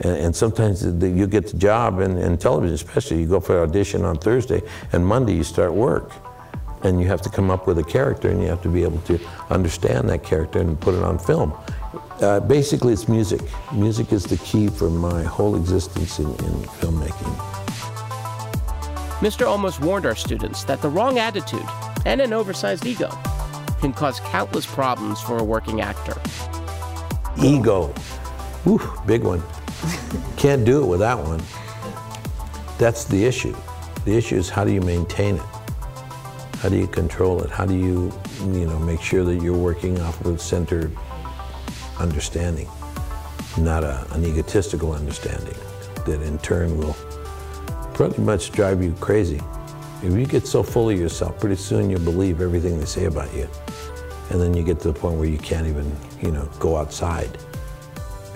And, 0.00 0.16
and 0.16 0.36
sometimes 0.36 0.80
the, 0.80 1.08
you 1.08 1.26
get 1.26 1.48
the 1.48 1.56
job 1.56 2.00
in, 2.00 2.18
in 2.18 2.36
television, 2.38 2.74
especially 2.74 3.20
you 3.20 3.26
go 3.26 3.40
for 3.40 3.62
an 3.62 3.68
audition 3.68 4.04
on 4.04 4.16
Thursday, 4.18 4.62
and 4.92 5.04
Monday 5.04 5.34
you 5.34 5.44
start 5.44 5.72
work. 5.72 6.12
And 6.82 7.00
you 7.00 7.06
have 7.08 7.22
to 7.22 7.30
come 7.30 7.50
up 7.50 7.66
with 7.66 7.78
a 7.78 7.84
character, 7.84 8.28
and 8.28 8.40
you 8.40 8.48
have 8.48 8.62
to 8.62 8.68
be 8.68 8.82
able 8.82 9.00
to 9.00 9.18
understand 9.50 10.08
that 10.10 10.22
character 10.22 10.60
and 10.60 10.78
put 10.78 10.94
it 10.94 11.02
on 11.02 11.18
film. 11.18 11.52
Uh, 12.20 12.40
basically, 12.40 12.92
it's 12.92 13.08
music. 13.08 13.40
Music 13.72 14.12
is 14.12 14.24
the 14.24 14.36
key 14.38 14.68
for 14.68 14.90
my 14.90 15.22
whole 15.22 15.56
existence 15.56 16.18
in, 16.18 16.26
in 16.26 16.54
filmmaking. 16.78 17.56
Mr. 19.20 19.46
Olmos 19.46 19.80
warned 19.80 20.04
our 20.04 20.14
students 20.14 20.64
that 20.64 20.82
the 20.82 20.88
wrong 20.88 21.18
attitude 21.18 21.66
and 22.04 22.20
an 22.20 22.34
oversized 22.34 22.84
ego 22.84 23.08
can 23.80 23.92
cause 23.92 24.20
countless 24.20 24.66
problems 24.66 25.20
for 25.20 25.38
a 25.38 25.44
working 25.44 25.80
actor. 25.80 26.20
Ego. 27.42 27.88
Whew, 28.64 28.80
big 29.06 29.22
one. 29.22 29.42
Can't 30.36 30.64
do 30.64 30.82
it 30.82 30.86
with 30.86 31.00
that 31.00 31.18
one. 31.18 31.42
That's 32.78 33.04
the 33.04 33.24
issue. 33.24 33.56
The 34.04 34.16
issue 34.16 34.36
is 34.36 34.48
how 34.48 34.64
do 34.64 34.72
you 34.72 34.80
maintain 34.80 35.36
it? 35.36 35.42
How 36.58 36.68
do 36.68 36.76
you 36.76 36.86
control 36.86 37.42
it? 37.42 37.50
How 37.50 37.66
do 37.66 37.74
you, 37.74 38.12
you 38.42 38.66
know, 38.66 38.78
make 38.78 39.00
sure 39.00 39.24
that 39.24 39.42
you're 39.42 39.56
working 39.56 40.00
off 40.00 40.24
of 40.24 40.40
centered 40.40 40.96
understanding, 41.98 42.68
not 43.58 43.82
a, 43.82 44.06
an 44.12 44.24
egotistical 44.24 44.92
understanding 44.92 45.56
that 46.04 46.22
in 46.22 46.38
turn 46.38 46.76
will 46.78 46.94
pretty 47.94 48.20
much 48.20 48.52
drive 48.52 48.82
you 48.82 48.92
crazy. 49.00 49.40
If 50.02 50.12
you 50.12 50.26
get 50.26 50.46
so 50.46 50.62
full 50.62 50.90
of 50.90 50.98
yourself, 50.98 51.40
pretty 51.40 51.56
soon 51.56 51.88
you'll 51.90 52.00
believe 52.00 52.40
everything 52.40 52.78
they 52.78 52.84
say 52.84 53.06
about 53.06 53.32
you. 53.34 53.48
And 54.30 54.40
then 54.40 54.54
you 54.54 54.62
get 54.62 54.80
to 54.80 54.92
the 54.92 54.98
point 54.98 55.18
where 55.18 55.28
you 55.28 55.38
can't 55.38 55.66
even, 55.66 55.90
you 56.20 56.30
know, 56.30 56.48
go 56.58 56.76
outside 56.76 57.38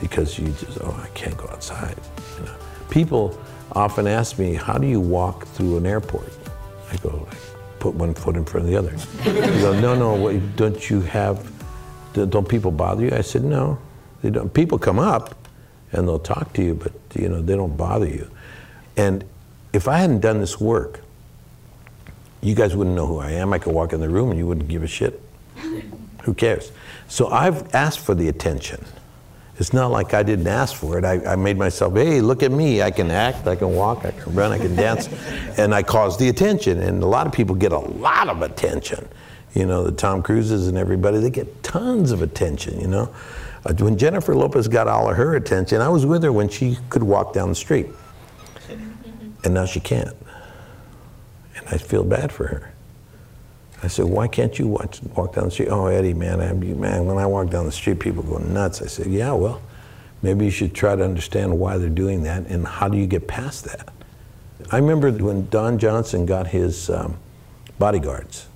because 0.01 0.39
you 0.39 0.49
just, 0.49 0.79
oh, 0.81 0.99
I 1.03 1.09
can't 1.09 1.37
go 1.37 1.47
outside. 1.49 1.97
You 2.39 2.47
know? 2.47 2.55
People 2.91 3.39
often 3.73 4.07
ask 4.07 4.39
me, 4.39 4.55
how 4.55 4.79
do 4.79 4.87
you 4.87 5.01
walk 5.01 5.47
through 5.49 5.77
an 5.77 5.87
airport? 5.87 6.33
I 6.91 6.97
go, 6.97 7.29
put 7.79 7.95
one 7.95 8.15
foot 8.15 8.37
in 8.37 8.45
front 8.45 8.67
of 8.67 8.73
the 8.73 8.79
other. 8.79 8.91
they 9.25 9.61
go, 9.61 9.79
no, 9.79 9.95
no, 9.95 10.39
don't 10.57 10.91
you 10.91 11.01
have, 11.03 11.51
don't 12.15 12.49
people 12.49 12.71
bother 12.71 13.05
you? 13.05 13.13
I 13.13 13.21
said, 13.21 13.45
no, 13.45 13.79
they 14.23 14.31
don't. 14.31 14.53
People 14.53 14.79
come 14.79 14.99
up 14.99 15.35
and 15.93 16.07
they'll 16.07 16.19
talk 16.19 16.53
to 16.55 16.63
you, 16.63 16.75
but 16.75 16.93
you 17.15 17.29
know, 17.29 17.41
they 17.41 17.57
don't 17.57 17.77
bother 17.77 18.09
you. 18.09 18.31
And 18.97 19.25
if 19.73 19.89
I 19.89 19.99
hadn't 19.99 20.21
done 20.21 20.41
this 20.41 20.61
work, 20.61 21.01
you 22.43 22.55
guys 22.55 22.75
wouldn't 22.75 22.97
know 22.97 23.07
who 23.07 23.19
I 23.19 23.33
am. 23.33 23.53
I 23.53 23.59
could 23.59 23.75
walk 23.75 23.93
in 23.93 24.01
the 24.01 24.09
room 24.09 24.31
and 24.31 24.39
you 24.39 24.47
wouldn't 24.47 24.69
give 24.69 24.83
a 24.83 24.87
shit. 24.87 25.21
who 26.23 26.35
cares? 26.35 26.73
So 27.09 27.29
I've 27.29 27.75
asked 27.75 28.01
for 28.01 28.15
the 28.15 28.29
attention. 28.29 28.85
It's 29.61 29.75
not 29.75 29.91
like 29.91 30.15
I 30.15 30.23
didn't 30.23 30.47
ask 30.47 30.75
for 30.75 30.97
it. 30.97 31.05
I, 31.05 31.23
I, 31.33 31.37
made 31.37 31.59
myself, 31.59 31.93
hey, 31.93 32.23
look 32.23 32.43
at 32.43 32.51
me. 32.51 32.81
I 32.81 32.91
can 32.91 33.11
act, 33.11 33.47
I 33.47 33.55
can 33.55 33.75
walk, 33.75 34.07
I 34.07 34.11
can 34.11 34.35
run, 34.35 34.53
I 34.53 34.59
can 34.59 34.75
dance. 34.75 35.11
and 35.59 35.75
I 35.75 35.83
caused 35.83 36.19
the 36.19 36.31
attention. 36.31 36.81
And 36.81 37.03
a 37.03 37.07
lot 37.07 37.27
of 37.27 37.33
people 37.35 37.55
get 37.55 37.71
a 37.71 37.79
lot 37.79 38.31
of 38.31 38.41
attention. 38.41 39.07
You 39.53 39.67
know, 39.67 39.85
the 39.85 39.93
Tom 39.93 40.23
Cruises 40.23 40.67
and 40.67 40.79
everybody, 40.79 41.19
they 41.19 41.29
get 41.29 41.63
tons 41.63 42.11
of 42.11 42.23
attention, 42.23 42.81
you 42.81 42.89
know. 42.89 43.15
Uh, 43.67 43.75
when 43.75 43.99
Jennifer 43.99 44.35
Lopez 44.35 44.67
got 44.67 44.89
all 44.89 45.11
of 45.11 45.17
her 45.19 45.37
attention, 45.37 45.83
I 45.83 45.91
was 45.91 46.07
with 46.07 46.23
her 46.23 46.33
when 46.33 46.49
she 46.49 46.79
could 46.89 47.03
walk 47.03 47.35
down 47.35 47.51
the 47.51 47.55
street. 47.55 47.89
And 49.45 49.53
now 49.53 49.67
she 49.67 49.81
can't. 49.81 50.17
And 51.57 51.69
I 51.69 51.77
feel 51.77 52.03
bad 52.03 52.33
for 52.33 52.47
her. 52.47 52.73
I 53.83 53.89
said, 53.89 54.05
why 54.05 54.29
can't 54.29 54.59
you 54.59 54.67
watch, 54.67 55.01
walk 55.17 55.35
down 55.35 55.47
the 55.47 55.51
street? 55.51 55.69
Oh, 55.71 55.87
Eddie, 55.87 56.13
man, 56.13 56.41
I, 56.41 56.53
man, 56.53 57.07
when 57.07 57.17
I 57.17 57.27
walk 57.27 57.49
down 57.49 57.65
the 57.65 57.73
street, 57.73 57.99
people 57.99 58.23
go 58.23 58.37
nuts. 58.37 58.83
I 58.83 58.87
said, 58.87 59.07
yeah, 59.07 59.33
well, 59.33 59.63
maybe 60.23 60.45
you 60.45 60.51
should 60.51 60.75
try 60.75 60.95
to 60.97 61.03
understand 61.03 61.59
why 61.59 61.79
they're 61.79 61.89
doing 61.89 62.23
that 62.25 62.47
and 62.47 62.67
how 62.67 62.89
do 62.89 62.99
you 62.99 63.07
get 63.07 63.27
past 63.27 63.65
that. 63.65 63.89
I 64.71 64.77
remember 64.77 65.11
when 65.11 65.49
Don 65.49 65.79
Johnson 65.79 66.27
got 66.27 66.47
his 66.47 66.91
um, 66.91 67.17
bodyguards. 67.79 68.47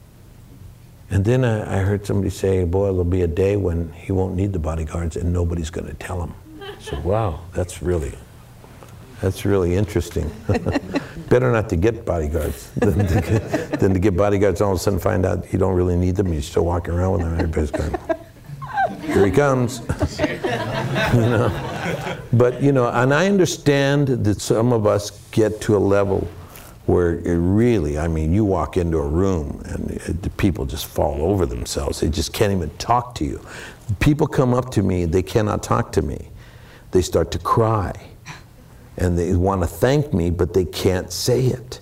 And 1.11 1.25
then 1.25 1.45
I, 1.45 1.81
I, 1.81 1.83
heard 1.83 2.05
somebody 2.07 2.31
say, 2.31 2.65
boy, 2.65 2.87
there'll 2.87 3.05
be 3.05 3.23
a 3.23 3.29
day 3.29 3.57
when 3.57 3.93
he 3.93 4.13
won't 4.13 4.35
need 4.35 4.53
the 4.53 4.59
bodyguards 4.59 5.17
and 5.17 5.33
nobody's 5.33 5.71
going 5.71 5.87
to 5.87 5.95
tell 5.95 6.23
him. 6.23 6.35
So, 6.81 6.99
wow, 7.01 7.41
that's 7.53 7.83
really, 7.83 8.13
that's 9.20 9.44
really 9.44 9.74
interesting. 9.74 10.31
Better 11.29 11.50
not 11.50 11.68
to 11.70 11.77
get 11.77 12.05
bodyguards 12.05 12.70
than 12.72 13.07
to 13.07 13.20
get, 13.20 13.81
than 13.81 13.94
to 13.94 13.98
get 13.98 14.16
bodyguards 14.16 14.61
all 14.61 14.72
of 14.72 14.77
a 14.77 14.79
sudden 14.79 14.98
find 14.98 15.24
out 15.24 15.53
you 15.53 15.59
don't 15.59 15.74
really 15.74 15.96
need 15.96 16.16
them. 16.16 16.33
You're 16.33 16.42
still 16.42 16.64
walking 16.64 16.94
around 16.94 17.12
with 17.12 17.20
them. 17.22 17.35
Everybody's 17.35 17.70
going, 17.70 17.96
here 19.03 19.24
he 19.24 19.33
comes. 19.33 19.81
you 20.18 21.20
know? 21.20 22.20
But, 22.33 22.62
you 22.62 22.72
know, 22.72 22.88
and 22.88 23.14
I 23.14 23.27
understand 23.27 24.09
that 24.09 24.40
some 24.40 24.72
of 24.72 24.87
us 24.87 25.11
get 25.31 25.61
to 25.62 25.77
a 25.77 25.79
level 25.79 26.29
where 26.87 27.18
it 27.20 27.38
really, 27.38 27.98
I 27.98 28.09
mean, 28.09 28.33
you 28.33 28.44
walk 28.44 28.77
into 28.77 28.98
a 28.98 29.09
room 29.09 29.62
and 29.66 29.88
the 30.22 30.31
people 30.31 30.66
just 30.66 30.87
fall 30.87 31.22
over 31.22 31.46
themselves. 31.46 32.00
They 32.00 32.11
just 32.11 32.33
can't 32.35 32.53
even 32.53 32.70
talk 32.77 33.14
to 33.16 33.24
you. 33.24 33.40
People 34.00 34.27
come 34.27 34.53
up 34.53 34.70
to 34.72 34.83
me, 34.83 35.07
they 35.07 35.22
cannot 35.22 35.62
talk 35.62 35.92
to 35.92 36.03
me. 36.03 36.29
They 36.90 37.00
start 37.00 37.31
to 37.33 37.38
cry 37.38 37.94
and 38.96 39.18
they 39.18 39.35
want 39.35 39.62
to 39.62 39.66
thank 39.66 40.12
me, 40.12 40.30
but 40.30 40.54
they 40.54 40.64
can't 40.64 41.12
say 41.12 41.46
it. 41.46 41.80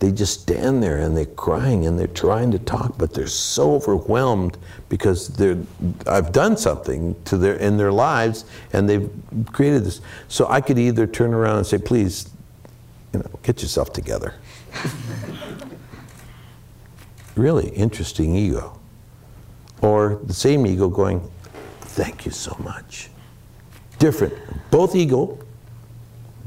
They 0.00 0.12
just 0.12 0.40
stand 0.40 0.82
there 0.82 0.96
and 0.96 1.14
they're 1.14 1.26
crying 1.26 1.86
and 1.86 1.98
they're 1.98 2.06
trying 2.06 2.50
to 2.52 2.58
talk, 2.58 2.96
but 2.96 3.12
they're 3.12 3.26
so 3.26 3.74
overwhelmed 3.74 4.56
because 4.88 5.28
they're, 5.28 5.58
I've 6.06 6.32
done 6.32 6.56
something 6.56 7.14
to 7.24 7.36
their, 7.36 7.56
in 7.56 7.76
their 7.76 7.92
lives 7.92 8.46
and 8.72 8.88
they've 8.88 9.10
created 9.52 9.84
this. 9.84 10.00
So 10.28 10.46
I 10.48 10.62
could 10.62 10.78
either 10.78 11.06
turn 11.06 11.34
around 11.34 11.58
and 11.58 11.66
say, 11.66 11.76
please, 11.76 12.30
you 13.12 13.18
know, 13.18 13.30
get 13.42 13.60
yourself 13.60 13.92
together. 13.92 14.34
really 17.36 17.68
interesting 17.68 18.34
ego. 18.34 18.78
Or 19.82 20.20
the 20.24 20.34
same 20.34 20.66
ego 20.66 20.88
going, 20.88 21.30
thank 21.80 22.24
you 22.24 22.32
so 22.32 22.56
much. 22.62 23.10
Different. 23.98 24.34
Both 24.70 24.96
ego, 24.96 25.38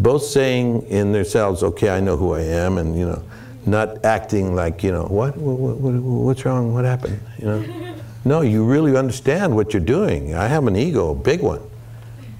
both 0.03 0.23
saying 0.23 0.85
in 0.89 1.13
themselves, 1.13 1.63
okay, 1.63 1.89
I 1.89 2.01
know 2.01 2.17
who 2.17 2.33
I 2.33 2.41
am, 2.41 2.77
and 2.77 2.97
you 2.99 3.05
know, 3.05 3.23
not 3.65 4.03
acting 4.03 4.53
like, 4.53 4.83
you 4.83 4.91
know, 4.91 5.05
what, 5.05 5.37
what, 5.37 5.77
what 5.77 5.93
what's 5.93 6.45
wrong, 6.45 6.73
what 6.73 6.85
happened, 6.85 7.19
you 7.39 7.45
know. 7.45 7.89
No, 8.25 8.39
you 8.39 8.63
really 8.63 8.95
understand 8.95 9.53
what 9.53 9.73
you're 9.73 9.83
doing. 9.83 10.33
I 10.33 10.47
have 10.47 10.65
an 10.67 10.77
ego, 10.77 11.11
a 11.11 11.15
big 11.15 11.41
one, 11.41 11.59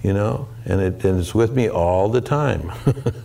you 0.02 0.13
know, 0.13 0.47
and, 0.63 0.80
it, 0.80 1.04
and 1.04 1.19
it's 1.19 1.36
with 1.36 1.54
me 1.54 1.67
all 1.67 2.08
the 2.08 2.21
time. 2.21 2.71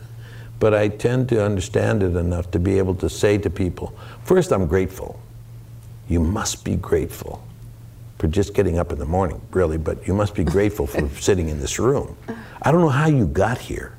but 0.58 0.74
I 0.74 0.88
tend 0.88 1.28
to 1.28 1.44
understand 1.44 2.02
it 2.02 2.16
enough 2.16 2.50
to 2.50 2.58
be 2.58 2.76
able 2.78 2.96
to 2.96 3.08
say 3.08 3.38
to 3.38 3.48
people, 3.48 3.96
first, 4.24 4.50
I'm 4.50 4.66
grateful. 4.66 5.20
You 6.08 6.18
must 6.18 6.64
be 6.64 6.74
grateful 6.74 7.46
for 8.18 8.26
just 8.26 8.54
getting 8.54 8.76
up 8.76 8.90
in 8.90 8.98
the 8.98 9.06
morning, 9.06 9.40
really, 9.52 9.78
but 9.78 10.08
you 10.08 10.12
must 10.12 10.34
be 10.34 10.42
grateful 10.42 10.88
for 10.88 11.08
sitting 11.20 11.48
in 11.50 11.60
this 11.60 11.78
room. 11.78 12.16
I 12.62 12.72
don't 12.72 12.80
know 12.80 12.88
how 12.88 13.06
you 13.06 13.28
got 13.28 13.58
here. 13.58 13.97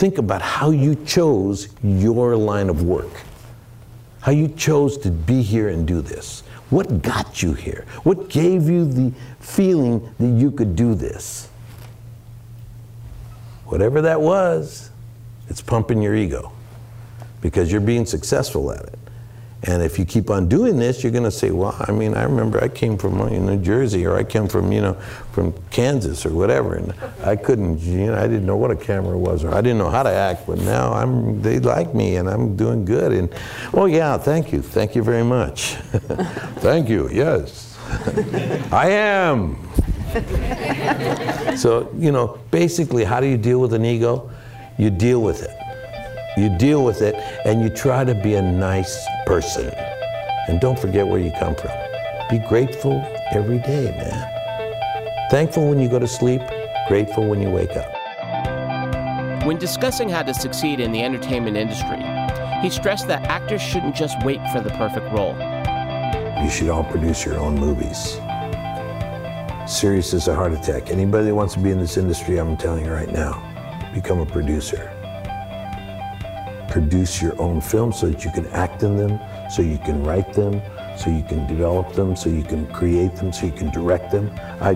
Think 0.00 0.16
about 0.16 0.40
how 0.40 0.70
you 0.70 0.94
chose 1.04 1.68
your 1.82 2.34
line 2.34 2.70
of 2.70 2.84
work, 2.84 3.20
how 4.22 4.32
you 4.32 4.48
chose 4.48 4.96
to 4.96 5.10
be 5.10 5.42
here 5.42 5.68
and 5.68 5.86
do 5.86 6.00
this. 6.00 6.42
What 6.70 7.02
got 7.02 7.42
you 7.42 7.52
here? 7.52 7.84
What 8.02 8.30
gave 8.30 8.66
you 8.66 8.86
the 8.86 9.12
feeling 9.40 10.10
that 10.18 10.40
you 10.40 10.52
could 10.52 10.74
do 10.74 10.94
this? 10.94 11.50
Whatever 13.66 14.00
that 14.00 14.22
was, 14.22 14.90
it's 15.50 15.60
pumping 15.60 16.00
your 16.00 16.14
ego 16.14 16.50
because 17.42 17.70
you're 17.70 17.82
being 17.82 18.06
successful 18.06 18.72
at 18.72 18.80
it. 18.80 18.98
And 19.64 19.82
if 19.82 19.98
you 19.98 20.06
keep 20.06 20.30
on 20.30 20.48
doing 20.48 20.78
this, 20.78 21.02
you're 21.02 21.12
going 21.12 21.24
to 21.24 21.30
say, 21.30 21.50
well, 21.50 21.76
I 21.80 21.92
mean, 21.92 22.14
I 22.14 22.22
remember 22.22 22.62
I 22.64 22.68
came 22.68 22.96
from 22.96 23.18
New 23.18 23.58
Jersey 23.58 24.06
or 24.06 24.16
I 24.16 24.24
came 24.24 24.48
from, 24.48 24.72
you 24.72 24.80
know, 24.80 24.94
from 25.32 25.52
Kansas 25.70 26.24
or 26.24 26.30
whatever. 26.30 26.76
And 26.76 26.94
I 27.22 27.36
couldn't, 27.36 27.78
you 27.80 28.06
know, 28.06 28.14
I 28.14 28.22
didn't 28.22 28.46
know 28.46 28.56
what 28.56 28.70
a 28.70 28.76
camera 28.76 29.18
was 29.18 29.44
or 29.44 29.54
I 29.54 29.60
didn't 29.60 29.78
know 29.78 29.90
how 29.90 30.02
to 30.02 30.10
act. 30.10 30.46
But 30.46 30.58
now 30.60 30.94
I'm, 30.94 31.42
they 31.42 31.58
like 31.58 31.94
me 31.94 32.16
and 32.16 32.28
I'm 32.28 32.56
doing 32.56 32.86
good. 32.86 33.12
And, 33.12 33.34
oh, 33.74 33.84
yeah, 33.84 34.16
thank 34.16 34.50
you. 34.50 34.62
Thank 34.62 34.94
you 34.94 35.02
very 35.02 35.24
much. 35.24 35.74
thank 36.60 36.88
you. 36.88 37.10
Yes. 37.10 37.78
I 38.72 38.90
am. 38.90 39.58
so, 41.56 41.92
you 41.98 42.12
know, 42.12 42.38
basically, 42.50 43.04
how 43.04 43.20
do 43.20 43.26
you 43.26 43.36
deal 43.36 43.60
with 43.60 43.74
an 43.74 43.84
ego? 43.84 44.30
You 44.78 44.88
deal 44.88 45.22
with 45.22 45.42
it. 45.42 45.59
You 46.36 46.48
deal 46.48 46.84
with 46.84 47.02
it 47.02 47.16
and 47.44 47.60
you 47.60 47.68
try 47.68 48.04
to 48.04 48.14
be 48.14 48.34
a 48.34 48.42
nice 48.42 49.04
person. 49.26 49.72
And 50.48 50.60
don't 50.60 50.78
forget 50.78 51.06
where 51.06 51.18
you 51.18 51.32
come 51.32 51.56
from. 51.56 51.72
Be 52.30 52.38
grateful 52.38 53.04
every 53.32 53.58
day, 53.58 53.90
man. 53.90 55.28
Thankful 55.30 55.68
when 55.68 55.80
you 55.80 55.88
go 55.88 55.98
to 55.98 56.06
sleep, 56.06 56.40
grateful 56.86 57.28
when 57.28 57.42
you 57.42 57.50
wake 57.50 57.76
up. 57.76 59.44
When 59.44 59.58
discussing 59.58 60.08
how 60.08 60.22
to 60.22 60.32
succeed 60.32 60.78
in 60.78 60.92
the 60.92 61.02
entertainment 61.02 61.56
industry, 61.56 61.98
he 62.62 62.70
stressed 62.70 63.08
that 63.08 63.24
actors 63.24 63.60
shouldn't 63.62 63.96
just 63.96 64.16
wait 64.24 64.40
for 64.52 64.60
the 64.60 64.70
perfect 64.70 65.10
role. 65.12 65.34
You 66.42 66.50
should 66.50 66.68
all 66.68 66.84
produce 66.84 67.24
your 67.24 67.38
own 67.38 67.56
movies. 67.56 68.20
Serious 69.66 70.14
as 70.14 70.28
a 70.28 70.34
heart 70.34 70.52
attack. 70.52 70.90
Anybody 70.90 71.26
that 71.26 71.34
wants 71.34 71.54
to 71.54 71.60
be 71.60 71.70
in 71.70 71.80
this 71.80 71.96
industry, 71.96 72.38
I'm 72.38 72.56
telling 72.56 72.84
you 72.84 72.92
right 72.92 73.10
now, 73.10 73.42
become 73.94 74.20
a 74.20 74.26
producer 74.26 74.92
produce 76.70 77.20
your 77.20 77.38
own 77.40 77.60
films 77.60 77.98
so 77.98 78.08
that 78.08 78.24
you 78.24 78.30
can 78.30 78.46
act 78.48 78.82
in 78.82 78.96
them, 78.96 79.20
so 79.50 79.60
you 79.60 79.78
can 79.78 80.02
write 80.04 80.32
them, 80.32 80.62
so 80.96 81.10
you 81.10 81.24
can 81.24 81.46
develop 81.46 81.92
them, 81.92 82.14
so 82.14 82.30
you 82.30 82.44
can 82.44 82.66
create 82.72 83.16
them, 83.16 83.32
so 83.32 83.46
you 83.46 83.52
can 83.52 83.70
direct 83.70 84.12
them. 84.12 84.30
I 84.60 84.74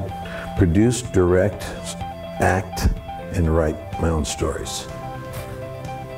produce, 0.59 1.02
direct, 1.02 1.62
act, 2.40 2.88
and 3.33 3.54
write 3.54 3.76
my 4.00 4.09
own 4.09 4.24
stories. 4.24 4.87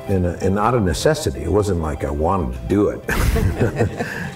And, 0.07 0.25
uh, 0.25 0.37
and 0.41 0.57
out 0.57 0.73
of 0.73 0.83
necessity. 0.83 1.41
It 1.41 1.51
wasn't 1.51 1.81
like 1.81 2.05
I 2.05 2.11
wanted 2.11 2.53
to 2.53 2.67
do 2.67 2.89
it. 2.89 3.01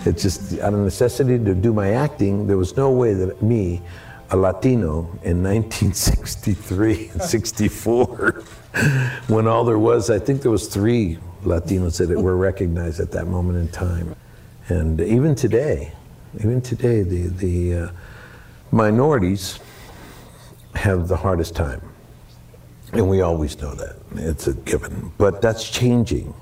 it's 0.05 0.21
just 0.21 0.59
out 0.59 0.73
of 0.73 0.79
necessity 0.79 1.39
to 1.39 1.55
do 1.55 1.71
my 1.71 1.91
acting. 1.91 2.45
There 2.45 2.57
was 2.57 2.75
no 2.75 2.91
way 2.91 3.13
that 3.13 3.41
me, 3.41 3.81
a 4.31 4.37
Latino 4.37 5.03
in 5.23 5.41
1963 5.41 7.09
and 7.13 7.21
64, 7.21 8.31
when 9.27 9.47
all 9.47 9.63
there 9.63 9.79
was, 9.79 10.09
I 10.09 10.19
think 10.19 10.41
there 10.41 10.51
was 10.51 10.67
three 10.67 11.19
Latinos 11.43 12.05
that 12.05 12.19
were 12.19 12.37
recognized 12.37 12.99
at 12.99 13.11
that 13.11 13.27
moment 13.27 13.57
in 13.57 13.67
time. 13.69 14.15
And 14.67 15.01
even 15.01 15.35
today, 15.35 15.93
even 16.35 16.61
today, 16.61 17.01
the, 17.03 17.27
the 17.27 17.73
uh, 17.75 17.91
minorities 18.71 19.59
have 20.75 21.07
the 21.07 21.17
hardest 21.17 21.55
time. 21.55 21.81
And 22.93 23.09
we 23.09 23.21
always 23.21 23.59
know 23.61 23.73
that. 23.75 23.95
It's 24.15 24.47
a 24.47 24.53
given. 24.53 25.11
But 25.17 25.41
that's 25.41 25.69
changing. 25.69 26.33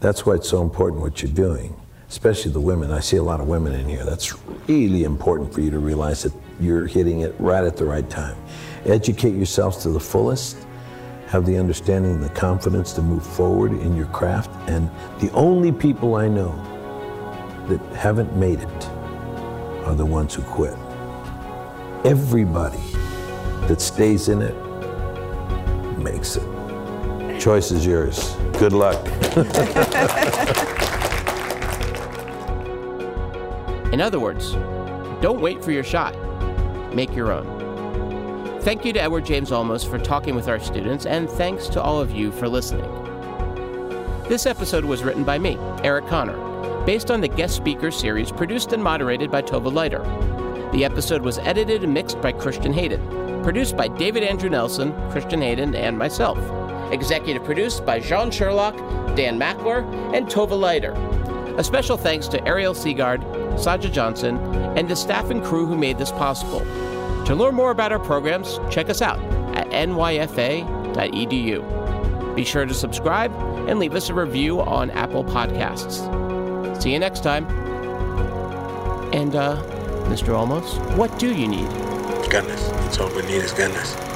That's 0.00 0.26
why 0.26 0.34
it's 0.34 0.48
so 0.48 0.62
important 0.62 1.02
what 1.02 1.22
you're 1.22 1.32
doing, 1.32 1.74
especially 2.08 2.52
the 2.52 2.60
women. 2.60 2.90
I 2.90 3.00
see 3.00 3.16
a 3.16 3.22
lot 3.22 3.40
of 3.40 3.48
women 3.48 3.72
in 3.72 3.88
here. 3.88 4.04
That's 4.04 4.34
really 4.68 5.04
important 5.04 5.52
for 5.52 5.60
you 5.60 5.70
to 5.70 5.78
realize 5.78 6.22
that 6.22 6.32
you're 6.60 6.86
hitting 6.86 7.20
it 7.20 7.34
right 7.38 7.64
at 7.64 7.76
the 7.76 7.84
right 7.84 8.08
time. 8.08 8.36
Educate 8.84 9.34
yourselves 9.34 9.78
to 9.78 9.90
the 9.90 10.00
fullest 10.00 10.65
have 11.26 11.44
the 11.44 11.58
understanding 11.58 12.12
and 12.12 12.22
the 12.22 12.30
confidence 12.30 12.92
to 12.92 13.02
move 13.02 13.26
forward 13.26 13.72
in 13.72 13.96
your 13.96 14.06
craft. 14.06 14.50
And 14.68 14.88
the 15.18 15.30
only 15.32 15.72
people 15.72 16.14
I 16.14 16.28
know 16.28 16.52
that 17.68 17.80
haven't 17.96 18.36
made 18.36 18.60
it 18.60 18.88
are 19.84 19.94
the 19.94 20.06
ones 20.06 20.34
who 20.34 20.42
quit. 20.42 20.76
Everybody 22.04 22.80
that 23.66 23.80
stays 23.80 24.28
in 24.28 24.40
it 24.40 24.54
makes 25.98 26.36
it. 26.36 27.40
Choice 27.40 27.72
is 27.72 27.84
yours. 27.84 28.36
Good 28.58 28.72
luck. 28.72 29.04
in 33.92 34.00
other 34.00 34.20
words, 34.20 34.52
don't 35.20 35.40
wait 35.40 35.64
for 35.64 35.72
your 35.72 35.84
shot. 35.84 36.14
Make 36.94 37.14
your 37.14 37.32
own. 37.32 37.65
Thank 38.66 38.84
you 38.84 38.92
to 38.94 39.00
Edward 39.00 39.24
James 39.24 39.52
Olmos 39.52 39.88
for 39.88 39.96
talking 39.96 40.34
with 40.34 40.48
our 40.48 40.58
students, 40.58 41.06
and 41.06 41.30
thanks 41.30 41.68
to 41.68 41.80
all 41.80 42.00
of 42.00 42.10
you 42.10 42.32
for 42.32 42.48
listening. 42.48 42.90
This 44.28 44.44
episode 44.44 44.84
was 44.84 45.04
written 45.04 45.22
by 45.22 45.38
me, 45.38 45.56
Eric 45.84 46.08
Connor, 46.08 46.36
based 46.84 47.12
on 47.12 47.20
the 47.20 47.28
guest 47.28 47.54
speaker 47.54 47.92
series 47.92 48.32
produced 48.32 48.72
and 48.72 48.82
moderated 48.82 49.30
by 49.30 49.40
Tova 49.40 49.72
Leiter. 49.72 50.02
The 50.72 50.84
episode 50.84 51.22
was 51.22 51.38
edited 51.38 51.84
and 51.84 51.94
mixed 51.94 52.20
by 52.20 52.32
Christian 52.32 52.72
Hayden, 52.72 53.40
produced 53.44 53.76
by 53.76 53.86
David 53.86 54.24
Andrew 54.24 54.50
Nelson, 54.50 54.92
Christian 55.12 55.42
Hayden, 55.42 55.76
and 55.76 55.96
myself. 55.96 56.36
Executive 56.92 57.44
produced 57.44 57.86
by 57.86 58.00
Jean 58.00 58.32
Sherlock, 58.32 58.74
Dan 59.14 59.38
Mackler, 59.38 59.84
and 60.12 60.26
Tova 60.26 60.58
Leiter. 60.58 60.90
A 61.56 61.62
special 61.62 61.96
thanks 61.96 62.26
to 62.26 62.44
Ariel 62.44 62.74
Seagard, 62.74 63.20
Saja 63.60 63.92
Johnson, 63.92 64.38
and 64.76 64.88
the 64.88 64.96
staff 64.96 65.30
and 65.30 65.44
crew 65.44 65.66
who 65.66 65.76
made 65.76 65.98
this 65.98 66.10
possible. 66.10 66.66
To 67.26 67.34
learn 67.34 67.54
more 67.54 67.70
about 67.70 67.92
our 67.92 67.98
programs, 67.98 68.58
check 68.70 68.88
us 68.88 69.02
out 69.02 69.18
at 69.56 69.68
nyfa.edu. 69.70 70.74
Be 72.36 72.44
sure 72.44 72.66
to 72.66 72.74
subscribe 72.74 73.32
and 73.68 73.78
leave 73.78 73.94
us 73.94 74.08
a 74.10 74.14
review 74.14 74.60
on 74.60 74.90
Apple 74.90 75.24
Podcasts. 75.24 76.02
See 76.82 76.92
you 76.92 76.98
next 76.98 77.22
time. 77.22 77.46
And, 79.12 79.34
uh, 79.34 79.62
Mr. 80.06 80.34
Olmos, 80.34 80.78
what 80.96 81.18
do 81.18 81.34
you 81.34 81.48
need? 81.48 81.68
Ganas. 82.30 82.70
That's 82.82 82.98
all 82.98 83.08
we 83.14 83.22
need 83.22 83.42
is 83.42 83.52
ganas. 83.52 84.15